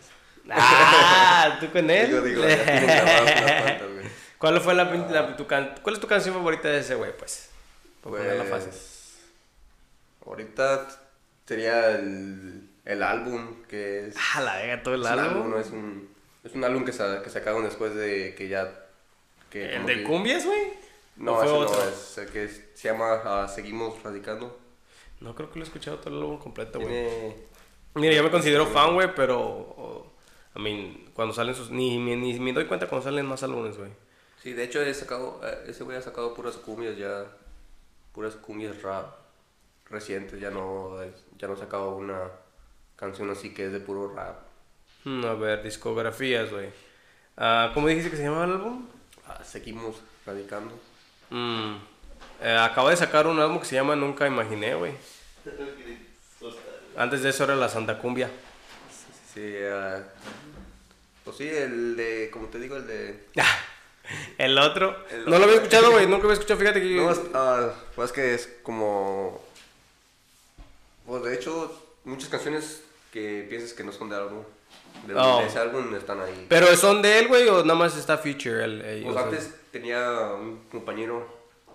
[0.51, 2.07] Ah, ¿tú con él?
[2.09, 4.07] Digo, digo, ya güey.
[4.39, 7.49] ¿Cuál fue la, la- tu can- ¿Cuál es tu canción favorita de ese güey, pues?
[8.03, 8.69] Para ponerla fácil.
[8.71, 9.17] Pues,
[10.27, 10.89] ahorita
[11.47, 14.17] sería el, el álbum que es...
[14.35, 15.51] Ah, la verga, todo el álbum.
[15.51, 16.09] no es un,
[16.45, 18.71] es un álbum que, sa- que sacaron después de que ya...
[19.51, 20.73] Que ¿El de que- cumbias, güey?
[21.17, 21.77] No, ¿O fue ese otro?
[21.85, 24.59] no es, el que se llama ah, Seguimos Radicando.
[25.21, 26.89] No creo que lo he escuchado todo el álbum completo, güey.
[26.93, 27.37] Tiene...
[27.95, 30.13] Mira, yo me considero fan, güey, pero...
[30.57, 31.71] I mean, cuando salen sus...
[31.71, 33.90] Ni, ni, ni me doy cuenta cuando salen más álbumes, güey.
[34.42, 37.27] Sí, de hecho he sacado, eh, ese güey ha sacado puras cumbias ya,
[38.12, 39.14] puras cumbias rap
[39.90, 40.97] recientes, ya no,
[41.38, 42.31] ya no ha sacado una
[42.97, 44.38] canción así que es de puro rap.
[45.05, 46.71] Hmm, a ver, discografías, güey.
[47.37, 48.87] Ah, ¿Cómo dijiste que se llamaba el álbum?
[49.27, 50.79] Ah, seguimos radicando.
[51.31, 51.77] Mm,
[52.40, 54.92] eh, acaba de sacar un álbum que se llama Nunca Imaginé, güey.
[56.97, 58.31] Antes de eso era La Santa Cumbia.
[59.35, 60.46] Sí, ah, pues
[61.37, 63.25] sí, el de, como te digo, el de...
[64.38, 64.96] El otro.
[65.11, 66.07] El no lo había escuchado, güey.
[66.07, 66.61] Nunca había escuchado.
[66.61, 67.03] Fíjate que yo.
[67.03, 69.44] No, es, ah, pues que es como...
[71.07, 74.44] Pues de hecho, muchas canciones que piensas que no son de álbum,
[75.09, 75.40] de, Oh.
[75.40, 76.46] de ese álbum están ahí.
[76.49, 78.62] Pero son de él, güey, o nada más está feature.
[78.64, 81.27] El, el- Pues antes tenía un compañero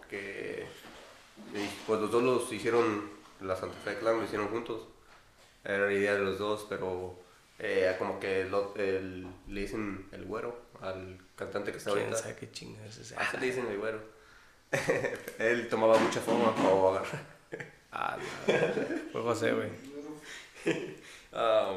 [0.09, 0.65] que
[1.85, 3.09] pues los dos los hicieron
[3.41, 4.81] la Santa Fe Clan lo hicieron juntos
[5.65, 7.15] era la idea de los dos pero
[7.63, 12.21] eh, como que lo- el- le dicen el güero al cantante que está ¿Quién ahorita
[12.21, 13.15] sabe qué chingas es ese?
[13.15, 13.99] así le dicen el güero
[15.39, 17.21] él tomaba mucha fama o agarrar
[17.93, 18.53] Ah, no.
[19.11, 19.69] Fue José, güey.
[21.33, 21.73] Ah,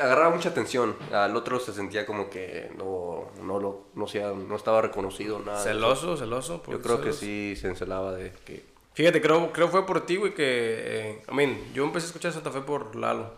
[0.00, 4.54] agarraba mucha atención al otro se sentía como que no no lo no, sea, no
[4.56, 5.62] estaba reconocido nada.
[5.62, 6.56] ¿Celoso, celoso?
[6.58, 8.62] Yo ¿Por qué creo que sí se encelaba de que
[8.94, 10.44] Fíjate, creo, creo fue por ti, güey, que...
[10.46, 13.30] Eh, I mean, yo empecé a escuchar Santa Fe por Lalo.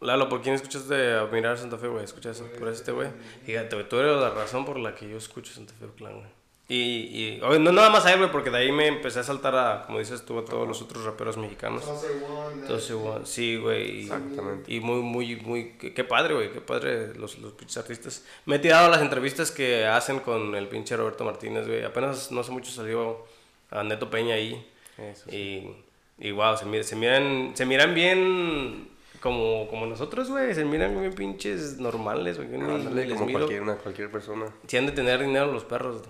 [0.00, 2.04] Lalo, ¿por quién escuchaste a mirar Santa Fe, güey?
[2.04, 3.08] ¿Escuchas por este, güey?
[3.44, 6.38] Fíjate, güey, tú eres la razón por la que yo escucho Santa Fe Clan, güey.
[6.70, 6.76] Y,
[7.38, 9.56] y oye, no nada más a él, güey, porque de ahí me empecé a saltar
[9.56, 11.82] a, como dices tú, a todos los otros raperos mexicanos.
[12.52, 14.02] Entonces, güey, sí, güey.
[14.02, 14.72] Exactamente.
[14.72, 15.70] Y muy, muy, muy.
[15.78, 16.52] Qué, padre, güey.
[16.52, 18.24] Qué padre los, los pinches artistas.
[18.44, 21.84] Me he tirado las entrevistas que hacen con el pinche Roberto Martínez, güey.
[21.84, 23.24] Apenas no hace mucho salió
[23.70, 24.64] a Neto Peña ahí.
[24.98, 25.74] Eso Y,
[26.18, 30.54] y wow, se, mira- se, miran, se miran bien como, como nosotros, güey.
[30.54, 32.48] Se miran bien pinches normales, güey.
[32.94, 33.38] Les como miro.
[33.40, 34.46] cualquier, una- cualquier persona.
[34.66, 36.02] Si han de tener dinero los perros.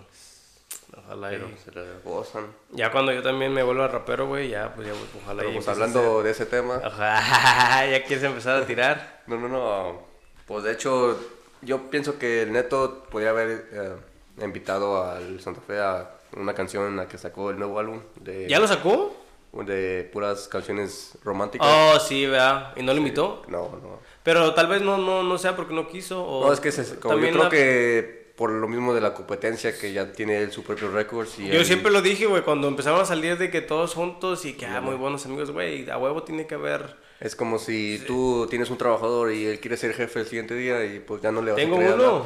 [0.96, 2.46] Ojalá y- Pero se la gozan.
[2.72, 5.68] Ya cuando yo también me vuelva rapero, güey, ya, pues ya, ojalá Pero y pues
[5.68, 9.22] hablando de ese tema, Ajá, ya quieres empezar a tirar.
[9.26, 10.00] no, no, no.
[10.46, 11.18] Pues de hecho,
[11.60, 16.86] yo pienso que el Neto podría haber eh, invitado al Santa Fe a una canción
[16.86, 19.14] en la que sacó el nuevo álbum de, ¿Ya lo sacó?
[19.52, 21.66] De puras canciones románticas.
[21.68, 22.72] Oh, sí, ¿verdad?
[22.76, 23.42] ¿Y no lo invitó?
[23.48, 23.98] No, no.
[24.22, 26.22] Pero tal vez no, no, no sea porque no quiso.
[26.24, 29.14] O No, es que se- como yo creo la- que por lo mismo de la
[29.14, 32.42] competencia que ya tiene él su propio récords y Yo él- siempre lo dije, güey,
[32.42, 35.90] cuando empezaron a salir de que todos juntos y que, ah, muy buenos amigos, güey,
[35.90, 36.96] a huevo tiene que haber...
[37.18, 40.84] Es como si tú tienes un trabajador y él quiere ser jefe el siguiente día
[40.84, 42.06] y pues ya no le vas Tengo a querer uno.
[42.06, 42.22] hablar.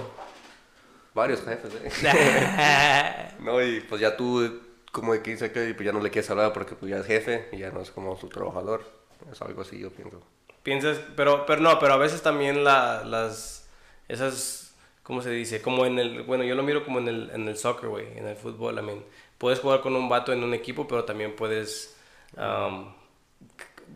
[1.14, 3.28] Varios jefes, ¿eh?
[3.40, 4.60] no, y pues ya tú
[4.92, 7.06] como de que dice que pues ya no le quieres hablar porque pues ya es
[7.06, 8.84] jefe y ya no es como su trabajador.
[9.32, 10.22] Es algo así, yo pienso.
[10.62, 13.68] Piensas, pero, pero no, pero a veces también la, las,
[14.08, 15.62] esas, ¿cómo se dice?
[15.62, 18.26] Como en el, bueno, yo lo miro como en el, en el soccer, güey, en
[18.28, 19.04] el fútbol, I mean,
[19.38, 21.96] puedes jugar con un vato en un equipo, pero también puedes
[22.36, 22.92] um,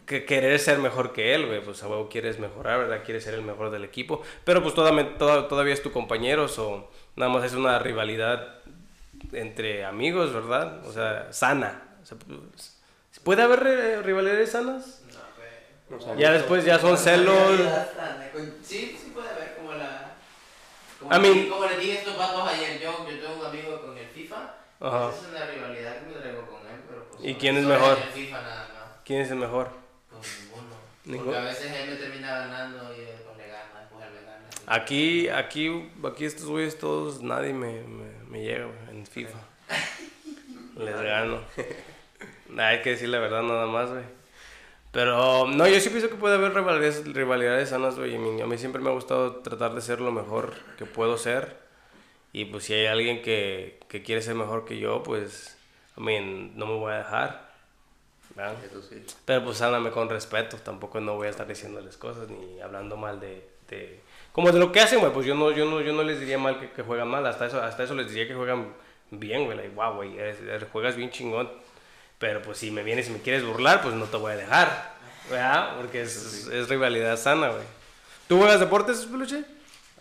[0.07, 3.03] que querer ser mejor que él, güey, pues a huevo quieres mejorar, ¿verdad?
[3.05, 6.91] Quieres ser el mejor del equipo, pero pues todavía, toda- todavía es tu compañero, o
[7.17, 8.61] nada más es una rivalidad
[9.33, 10.85] entre amigos, ¿verdad?
[10.87, 11.83] O sea, sana.
[12.03, 12.77] O sea, pues,
[13.25, 15.03] ¿Puede haber eh, rivalidades sanas?
[15.89, 16.19] No, güey.
[16.19, 17.61] Ya después ya son celos.
[18.63, 20.13] Sí, sí puede haber como la...
[21.01, 23.81] Como, I mean- como le dije a estos vatos ayer, yo, yo tengo un amigo
[23.83, 24.37] con el FIFA.
[24.81, 25.09] Ajá.
[25.11, 27.25] Esa es una rivalidad que me traigo con él, pero pues...
[27.25, 27.99] ¿Y quién es mejor?
[27.99, 29.01] el FIFA nada más.
[29.05, 29.71] ¿Quién es el mejor?
[30.11, 30.75] Pues ninguno.
[31.05, 31.25] ¿Ninguno?
[31.33, 34.49] Porque a veces él me termina ganando y después le gana, después él me gana.
[34.67, 38.05] Aquí, aquí, aquí estos güeyes todos, nadie me, me,
[38.37, 39.39] me llega en FIFA.
[40.77, 41.41] Les gano.
[42.51, 44.05] Nah, Hay que decir la verdad nada más, güey.
[44.93, 48.15] Pero, no, yo sí pienso que puede haber rivalidades, rivalidades sanas, güey.
[48.15, 51.19] A mí, a mí siempre me ha gustado tratar de ser lo mejor que puedo
[51.19, 51.57] ser.
[52.33, 55.57] Y pues si hay alguien que, que quiere ser mejor que yo, pues,
[55.97, 57.47] I mean, no me voy a dejar.
[58.67, 59.03] Eso sí.
[59.25, 63.19] Pero pues háblame con respeto, tampoco no voy a estar diciéndoles cosas ni hablando mal
[63.19, 64.01] de, de-
[64.37, 66.37] como de lo que hacen, güey, pues yo no, yo no, yo no les diría
[66.37, 68.69] mal que, que juegan mal, hasta eso, hasta eso les diría que juegan
[69.11, 70.15] bien, güey, like, wow, güey,
[70.71, 71.51] juegas bien chingón.
[72.19, 74.95] Pero pues si me vienes y me quieres burlar, pues no te voy a dejar,
[75.31, 75.77] ¿verdad?
[75.79, 77.63] Porque es, es rivalidad sana, güey.
[78.29, 79.43] ¿Tú juegas deportes, peluche?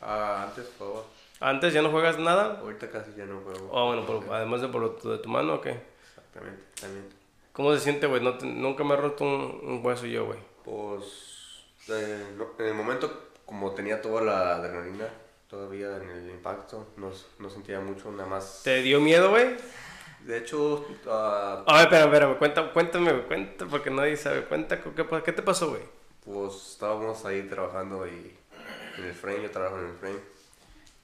[0.01, 1.03] Ah, antes jugaba.
[1.39, 2.59] Antes ya no juegas nada.
[2.59, 3.69] Ahorita casi ya no juego.
[3.71, 5.77] O bueno, por- además de por lo tu- de tu mano, ¿o qué?
[6.09, 7.05] Exactamente, también.
[7.53, 8.21] ¿Cómo se siente, güey?
[8.21, 10.39] No nunca me he roto un, un hueso yo, güey.
[10.63, 13.11] Pues eh, no- en el momento,
[13.45, 15.07] como tenía toda la adrenalina
[15.49, 18.61] todavía en el impacto, no, no sentía mucho, nada más.
[18.63, 19.55] ¿Te dio miedo, güey?
[20.25, 24.43] De hecho, ah, A ver, espérame, cuenta, cuéntame, güey, cuenta, porque nadie sabe.
[24.45, 25.83] Cuenta, ¿qué, qué te pasó, güey?
[26.25, 28.35] pues estábamos ahí trabajando y
[28.97, 30.19] en el frame, yo trabajo en el frame.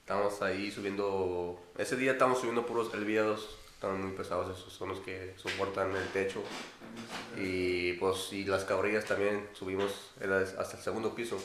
[0.00, 4.98] Estábamos ahí subiendo, ese día estábamos subiendo puros elviados, estaban muy pesados, esos son los
[4.98, 6.42] que soportan el techo.
[7.38, 10.10] Y pues, y las cabrillas también subimos
[10.58, 11.38] hasta el segundo piso.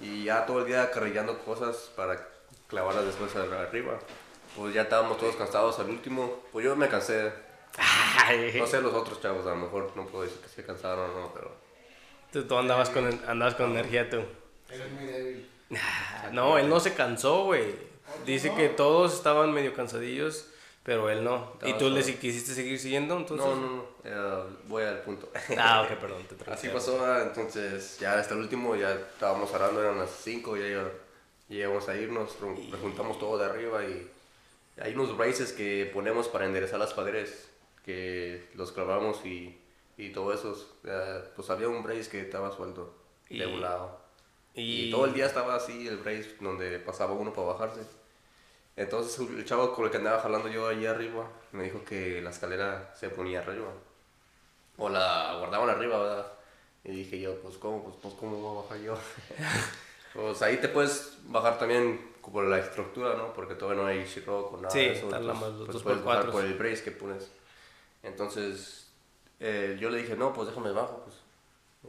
[0.00, 2.26] Y ya todo el día acarrillando cosas para
[2.68, 3.98] clavarlas después arriba.
[4.56, 6.40] Pues ya estábamos todos cansados al último.
[6.52, 7.32] Pues yo me cansé.
[8.58, 11.20] No sé los otros chavos, a lo mejor no puedo decir que se cansaron o
[11.20, 11.54] no, pero...
[12.32, 14.22] Tú, tú andabas, con, andabas con energía, tú.
[14.68, 15.50] Eres muy débil.
[16.32, 17.74] No, él no se cansó, güey.
[18.26, 20.48] Dice que todos estaban medio cansadillos,
[20.82, 21.52] pero él no.
[21.64, 23.46] ¿Y tú le quisiste seguir siguiendo, entonces?
[23.46, 25.28] No, no, no, eh, voy al punto.
[25.58, 26.22] Ah, ok, perdón.
[26.26, 30.56] Te Así pasó, ah, entonces ya hasta el último ya estábamos hablando, eran las 5,
[30.56, 30.90] ya,
[31.48, 34.10] íbamos a irnos, ru- juntamos todo de arriba y
[34.80, 37.48] hay unos braces que ponemos para enderezar las paredes,
[37.84, 39.58] que los clavamos y,
[39.98, 40.56] y todo eso.
[40.84, 42.94] eh, pues había un brace que estaba suelto
[43.28, 44.00] de un lado.
[44.54, 47.80] Y, Y todo el día estaba así el brace donde pasaba uno para bajarse.
[48.76, 52.30] Entonces el chavo con el que andaba jalando yo allí arriba me dijo que la
[52.30, 53.68] escalera se ponía arriba.
[54.78, 56.26] O la guardaban arriba, ¿verdad?
[56.84, 57.82] Y dije yo, pues ¿cómo?
[57.84, 58.94] Pues, pues ¿cómo voy a bajar yo?
[60.14, 63.32] pues ahí te puedes bajar también por la estructura, ¿no?
[63.34, 65.10] Porque todavía no hay o nada Sí, de eso.
[65.10, 67.30] la entonces, más- los pues, puedes bajar por el brace que pones.
[68.02, 68.90] Entonces,
[69.40, 71.16] eh, yo le dije, no, pues déjame bajo, pues.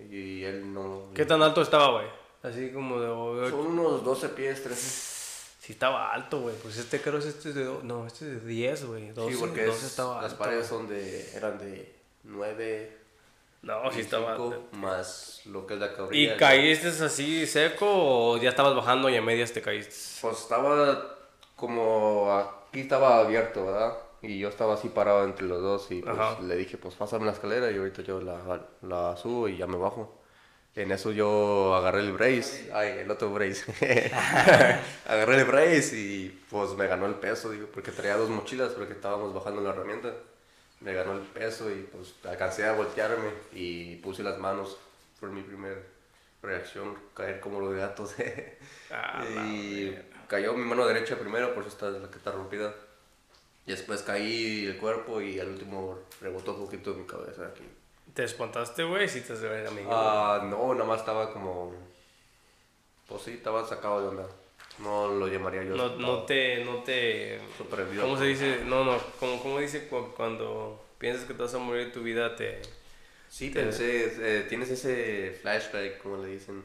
[0.10, 1.10] Y él no...
[1.14, 2.08] ¿Qué tan alto estaba, güey?
[2.44, 3.50] Así como de...
[3.50, 5.11] Son unos 12 pies, 13.
[5.64, 6.56] Sí estaba alto, güey.
[6.56, 7.66] Pues este creo que este es de...
[7.84, 9.12] No, este es de 10, güey.
[9.12, 11.94] 12, Sí, porque 12 es- estaba las alto, paredes son de, eran de
[12.24, 12.98] 9
[13.62, 14.64] No, sí estaba alto.
[14.72, 16.38] más lo que es la ¿Y cabrilla.
[16.38, 19.94] caíste así seco o ya estabas bajando y a medias te caíste?
[20.22, 21.16] Pues estaba
[21.56, 23.98] como aquí estaba abierto, ¿verdad?
[24.24, 27.34] Y yo estaba así parado entre los dos y pues le dije, pues pásame la
[27.34, 30.21] escalera y ahorita yo la, la subo y ya me bajo.
[30.76, 33.74] En eso yo agarré el brace, ay, el otro brace.
[35.06, 38.94] agarré el brace y pues me ganó el peso, digo, porque traía dos mochilas porque
[38.94, 40.14] estábamos bajando la herramienta.
[40.80, 44.78] Me ganó el peso y pues alcancé a voltearme y puse las manos.
[45.20, 45.76] Fue mi primera
[46.42, 48.16] reacción, caer como los gatos.
[48.94, 49.98] Ah, y
[50.28, 52.76] cayó mi mano derecha primero, por eso está la que está rompida.
[53.66, 57.64] Y después caí el cuerpo y al último rebotó un poquito mi cabeza aquí.
[58.14, 59.08] ¿Te espantaste, güey?
[59.08, 59.90] Sí te se amigo.
[59.92, 61.74] Ah, no, nada más estaba como...
[63.08, 64.28] Pues sí, estaba sacado de onda.
[64.80, 65.76] No lo llamaría yo.
[65.76, 66.64] no, no te...
[66.66, 67.40] No te...
[67.58, 68.02] Sorprendió.
[68.02, 68.64] ¿Cómo se dice?
[68.66, 68.98] No, no.
[69.20, 72.36] ¿Cómo, cómo dice cu- cuando piensas que te vas a morir tu vida?
[72.36, 72.62] Te...
[73.30, 76.64] Sí, Te- pensé, eh, tienes ese flashback, como le dicen.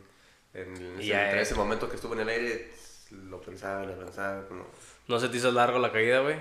[0.54, 2.72] En, ese, Y en ese momento que estuve en el aire,
[3.10, 4.64] lo pensaba, lo pensaba, como...
[5.06, 6.36] ¿No se te hizo largo la caída, güey?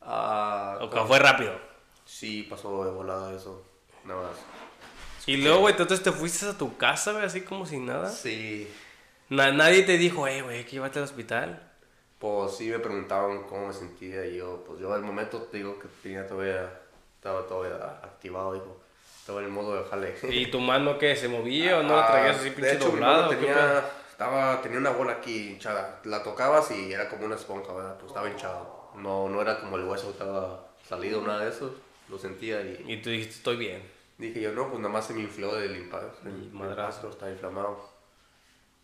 [0.00, 1.52] Ah, ¿O que fue rápido?
[2.04, 3.64] Sí, pasó de volada eso,
[4.04, 4.36] nada más.
[5.26, 8.08] Y luego, güey, entonces te fuiste a tu casa, güey, así como sin nada.
[8.10, 8.68] Sí,
[9.28, 11.62] Na- nadie te dijo, eh, güey, que llevarte al hospital.
[12.18, 15.78] Pues sí me preguntaban cómo me sentía y yo, pues yo al momento te digo
[15.78, 16.68] que tenía todavía,
[17.16, 18.80] estaba todavía activado, dijo.
[19.20, 20.14] Estaba en el modo de jale.
[20.30, 21.14] ¿Y tu mano qué?
[21.14, 23.16] ¿Se movía o no la traías así Ah, pinche de hecho, mi doblada?
[23.22, 23.46] mano o qué pedo?
[23.54, 26.00] tenía, estaba, tenía una bola aquí hinchada.
[26.04, 27.96] La tocabas y era como una esponja, ¿verdad?
[27.98, 28.90] Pues estaba hinchado.
[28.96, 31.72] No, no era como el hueso estaba salido, nada de eso.
[32.10, 33.82] Lo sentía y Y tú dijiste, estoy bien.
[34.18, 36.28] dije yo, no, pues nada más se me infló del impacto.
[36.28, 37.08] Y madrazo.
[37.10, 37.88] Estaba inflamado.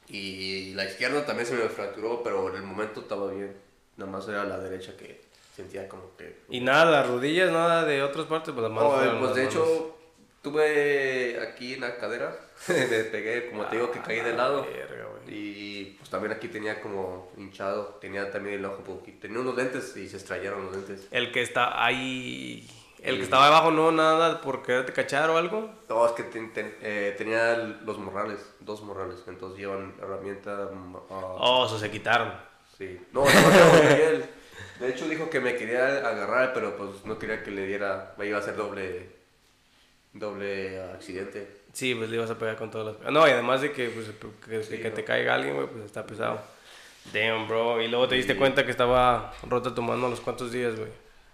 [0.08, 3.56] Y la izquierda también se me fracturó, pero en el momento estaba bien.
[3.96, 5.20] Nada más era la derecha que
[5.54, 6.36] sentía como que...
[6.48, 8.92] Y nada, las rodillas, nada de otras partes, pues las manos.
[8.92, 9.54] No, fueron pues las de manos.
[9.54, 9.96] hecho,
[10.42, 14.64] tuve aquí en la cadera, me pegué, como te digo, que caí de lado.
[14.64, 15.34] Ah, Verga, güey.
[15.34, 19.02] Y pues también aquí tenía como hinchado, tenía también el ojo.
[19.20, 21.08] Tenía unos lentes y se estrellaron los lentes.
[21.10, 22.68] El que está ahí.
[23.06, 25.70] El que estaba abajo, no, nada, por quererte cachar o algo.
[25.88, 30.68] No, es que ten- ten- eh, tenía los morrales, dos morrales, entonces llevan herramienta...
[31.10, 32.32] ah, Oh, eso se quitaron.
[32.76, 33.00] Sí.
[33.12, 34.26] No, no, no.
[34.80, 38.26] De hecho dijo que me quería agarrar, pero pues no quería que le diera, me
[38.26, 39.08] iba a hacer doble,
[40.12, 41.62] doble accidente.
[41.72, 43.12] Sí, pues le ibas a pegar con todas las.
[43.12, 44.06] No, y además de que, pues,
[44.44, 44.94] que, Sí, que no.
[44.94, 46.40] te caiga alguien, güey, pues está pesado.
[47.12, 47.80] Damn, bro.
[47.80, 50.90] Y luego te diste cuenta que estaba rota tu mano a los cuantos días, güey.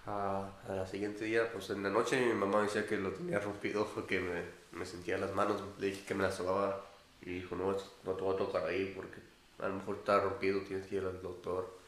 [0.06, 3.86] Ah, al siguiente día, pues en la noche mi mamá decía que lo tenía rompido
[3.94, 4.42] porque me,
[4.78, 6.84] me sentía las manos, le dije que me las sobaba
[7.20, 7.70] y dijo, no,
[8.04, 9.20] no te voy a tocar ahí porque
[9.60, 11.78] a lo mejor está rompido, tienes que ir al doctor.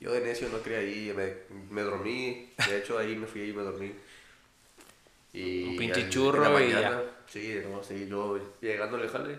[0.00, 1.34] Yo de necio no quería ir, me,
[1.70, 3.94] me dormí, de hecho ahí me fui y me dormí.
[5.32, 6.90] Y Un pinche churro en la y ya.
[6.90, 9.38] mañana, Sí, no, sí, yo llegando al jale,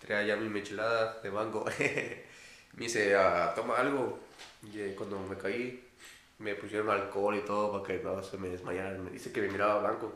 [0.00, 1.64] traía ya mi michelada de mango.
[2.74, 4.20] me dice, ah, toma algo.
[4.62, 5.83] Y eh, cuando me caí,
[6.38, 8.90] me pusieron alcohol y todo para que no se me desmayara.
[8.98, 10.12] Me dice que me miraba blanco.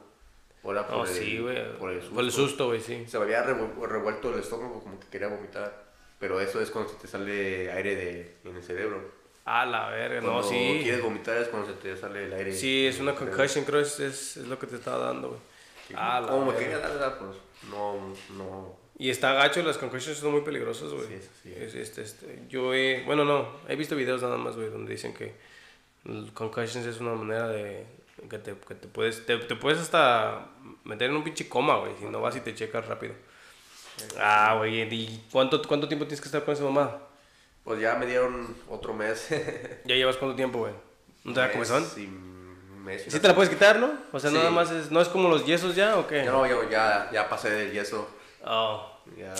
[0.64, 1.38] Ahora por Oh, el, sí,
[1.78, 2.14] por el susto.
[2.14, 3.04] Por el susto, güey, sí.
[3.06, 5.86] Se me había revu- revuelto el estómago como que quería vomitar.
[6.18, 9.00] Pero eso es cuando se te sale aire de, en el cerebro.
[9.44, 10.80] Ah, la verga, no, Cuando sí.
[10.82, 12.52] quieres vomitar es cuando se te sale el aire.
[12.52, 15.40] Sí, es una concussion, creo, es, es, es lo que te estaba dando, güey.
[15.86, 15.94] Sí.
[15.96, 17.36] Ah, la Como me quería dar, pues
[17.70, 18.76] no, no.
[18.98, 21.06] Y está gacho, las concussions son muy peligrosas, güey.
[21.06, 21.54] Sí, sí.
[21.56, 25.14] Es, este, este, yo he, bueno, no, he visto videos nada más, güey, donde dicen
[25.14, 25.32] que
[26.08, 27.86] el concussions es una manera de
[28.28, 30.48] que te, que te puedes, te, te puedes hasta
[30.84, 33.14] meter en un pinche coma, güey, si no vas y te checas rápido.
[34.18, 36.96] Ah, güey, ¿y cuánto, cuánto tiempo tienes que estar con esa mamá?
[37.64, 39.28] Pues ya me dieron otro mes.
[39.84, 40.72] ¿Ya llevas cuánto tiempo, güey?
[41.24, 41.84] ¿No te da comezón?
[41.96, 42.06] y
[42.82, 43.90] mes ¿Sí te la puedes quitar, no?
[44.12, 44.36] O sea, Sí.
[44.36, 46.22] nada más es, ¿no es como los yesos ya o qué?
[46.24, 48.08] No, yo ya, ya pasé del yeso.
[48.44, 49.34] Oh, Ya.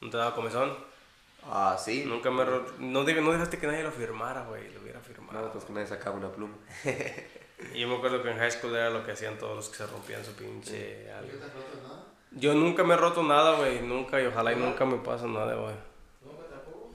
[0.00, 0.72] ¿no te daba comezón?
[1.44, 2.04] Ah, sí.
[2.06, 2.44] Nunca me...
[2.44, 5.40] ro- No, de- no dejaste que nadie lo firmara, güey, lo hubiera firmado.
[5.40, 6.54] No, pues que me sacaba una pluma.
[7.74, 9.78] Y yo me acuerdo que en high school era lo que hacían todos los que
[9.78, 11.32] se rompían su pinche algo.
[11.32, 12.04] ¿No te has roto nada?
[12.30, 15.54] Yo nunca me he roto nada, güey, nunca, y ojalá y nunca me pasa nada,
[15.56, 15.74] güey.
[16.24, 16.94] ¿Nunca tampoco?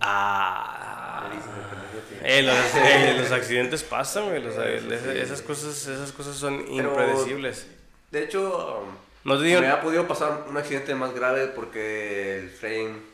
[0.00, 1.30] Ah.
[2.22, 6.88] Eh, los, eh, los accidentes pasan, güey, los- eh, esas cosas, esas cosas son Pero-
[6.90, 7.66] impredecibles.
[8.10, 8.94] De hecho, um,
[9.24, 13.12] No te digo, me ha podido pasar un accidente más grave porque el frame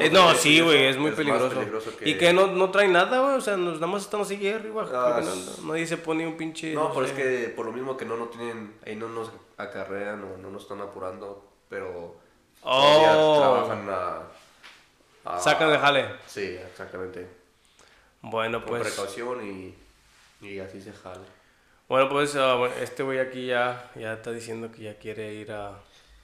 [0.00, 1.62] Eh, no, sí, güey, es muy peligroso.
[1.98, 4.46] que- Y que no, no trae nada, güey, o sea, nos, nada más estamos así
[4.48, 5.52] arriba, Ah, caminando.
[5.64, 6.74] Nadie se pone un pinche...
[6.74, 7.12] No, pero sé.
[7.12, 10.50] es que por lo mismo que no, no tienen, ahí no nos acarrean o no
[10.50, 12.14] nos están apurando, pero
[12.62, 13.38] Oh.
[13.40, 16.06] trabajan a, a- Sacan de jale.
[16.26, 17.26] Sí, exactamente.
[18.20, 18.82] Bueno, Con pues...
[18.82, 19.74] precaución y,
[20.46, 21.24] y así se jale.
[21.88, 25.72] Bueno, pues bueno, este güey aquí ya, ya está diciendo que ya quiere ir a,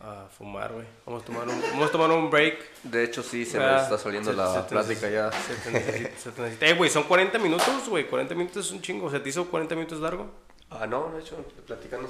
[0.00, 0.86] a fumar, güey.
[1.04, 2.58] Vamos a tomar un, vamos a tomar un break.
[2.84, 5.30] De hecho, sí, se Ah, me está saliendo se- la se plática ya.
[5.30, 6.66] Se te necesita, se te necesita.
[6.66, 8.06] Eh, güey, son 40 minutos, güey.
[8.08, 9.10] 40 minutos es un chingo.
[9.10, 10.30] ¿Se te hizo 40 minutos largo?
[10.70, 11.36] Ah, no, de hecho,
[11.66, 12.08] platicando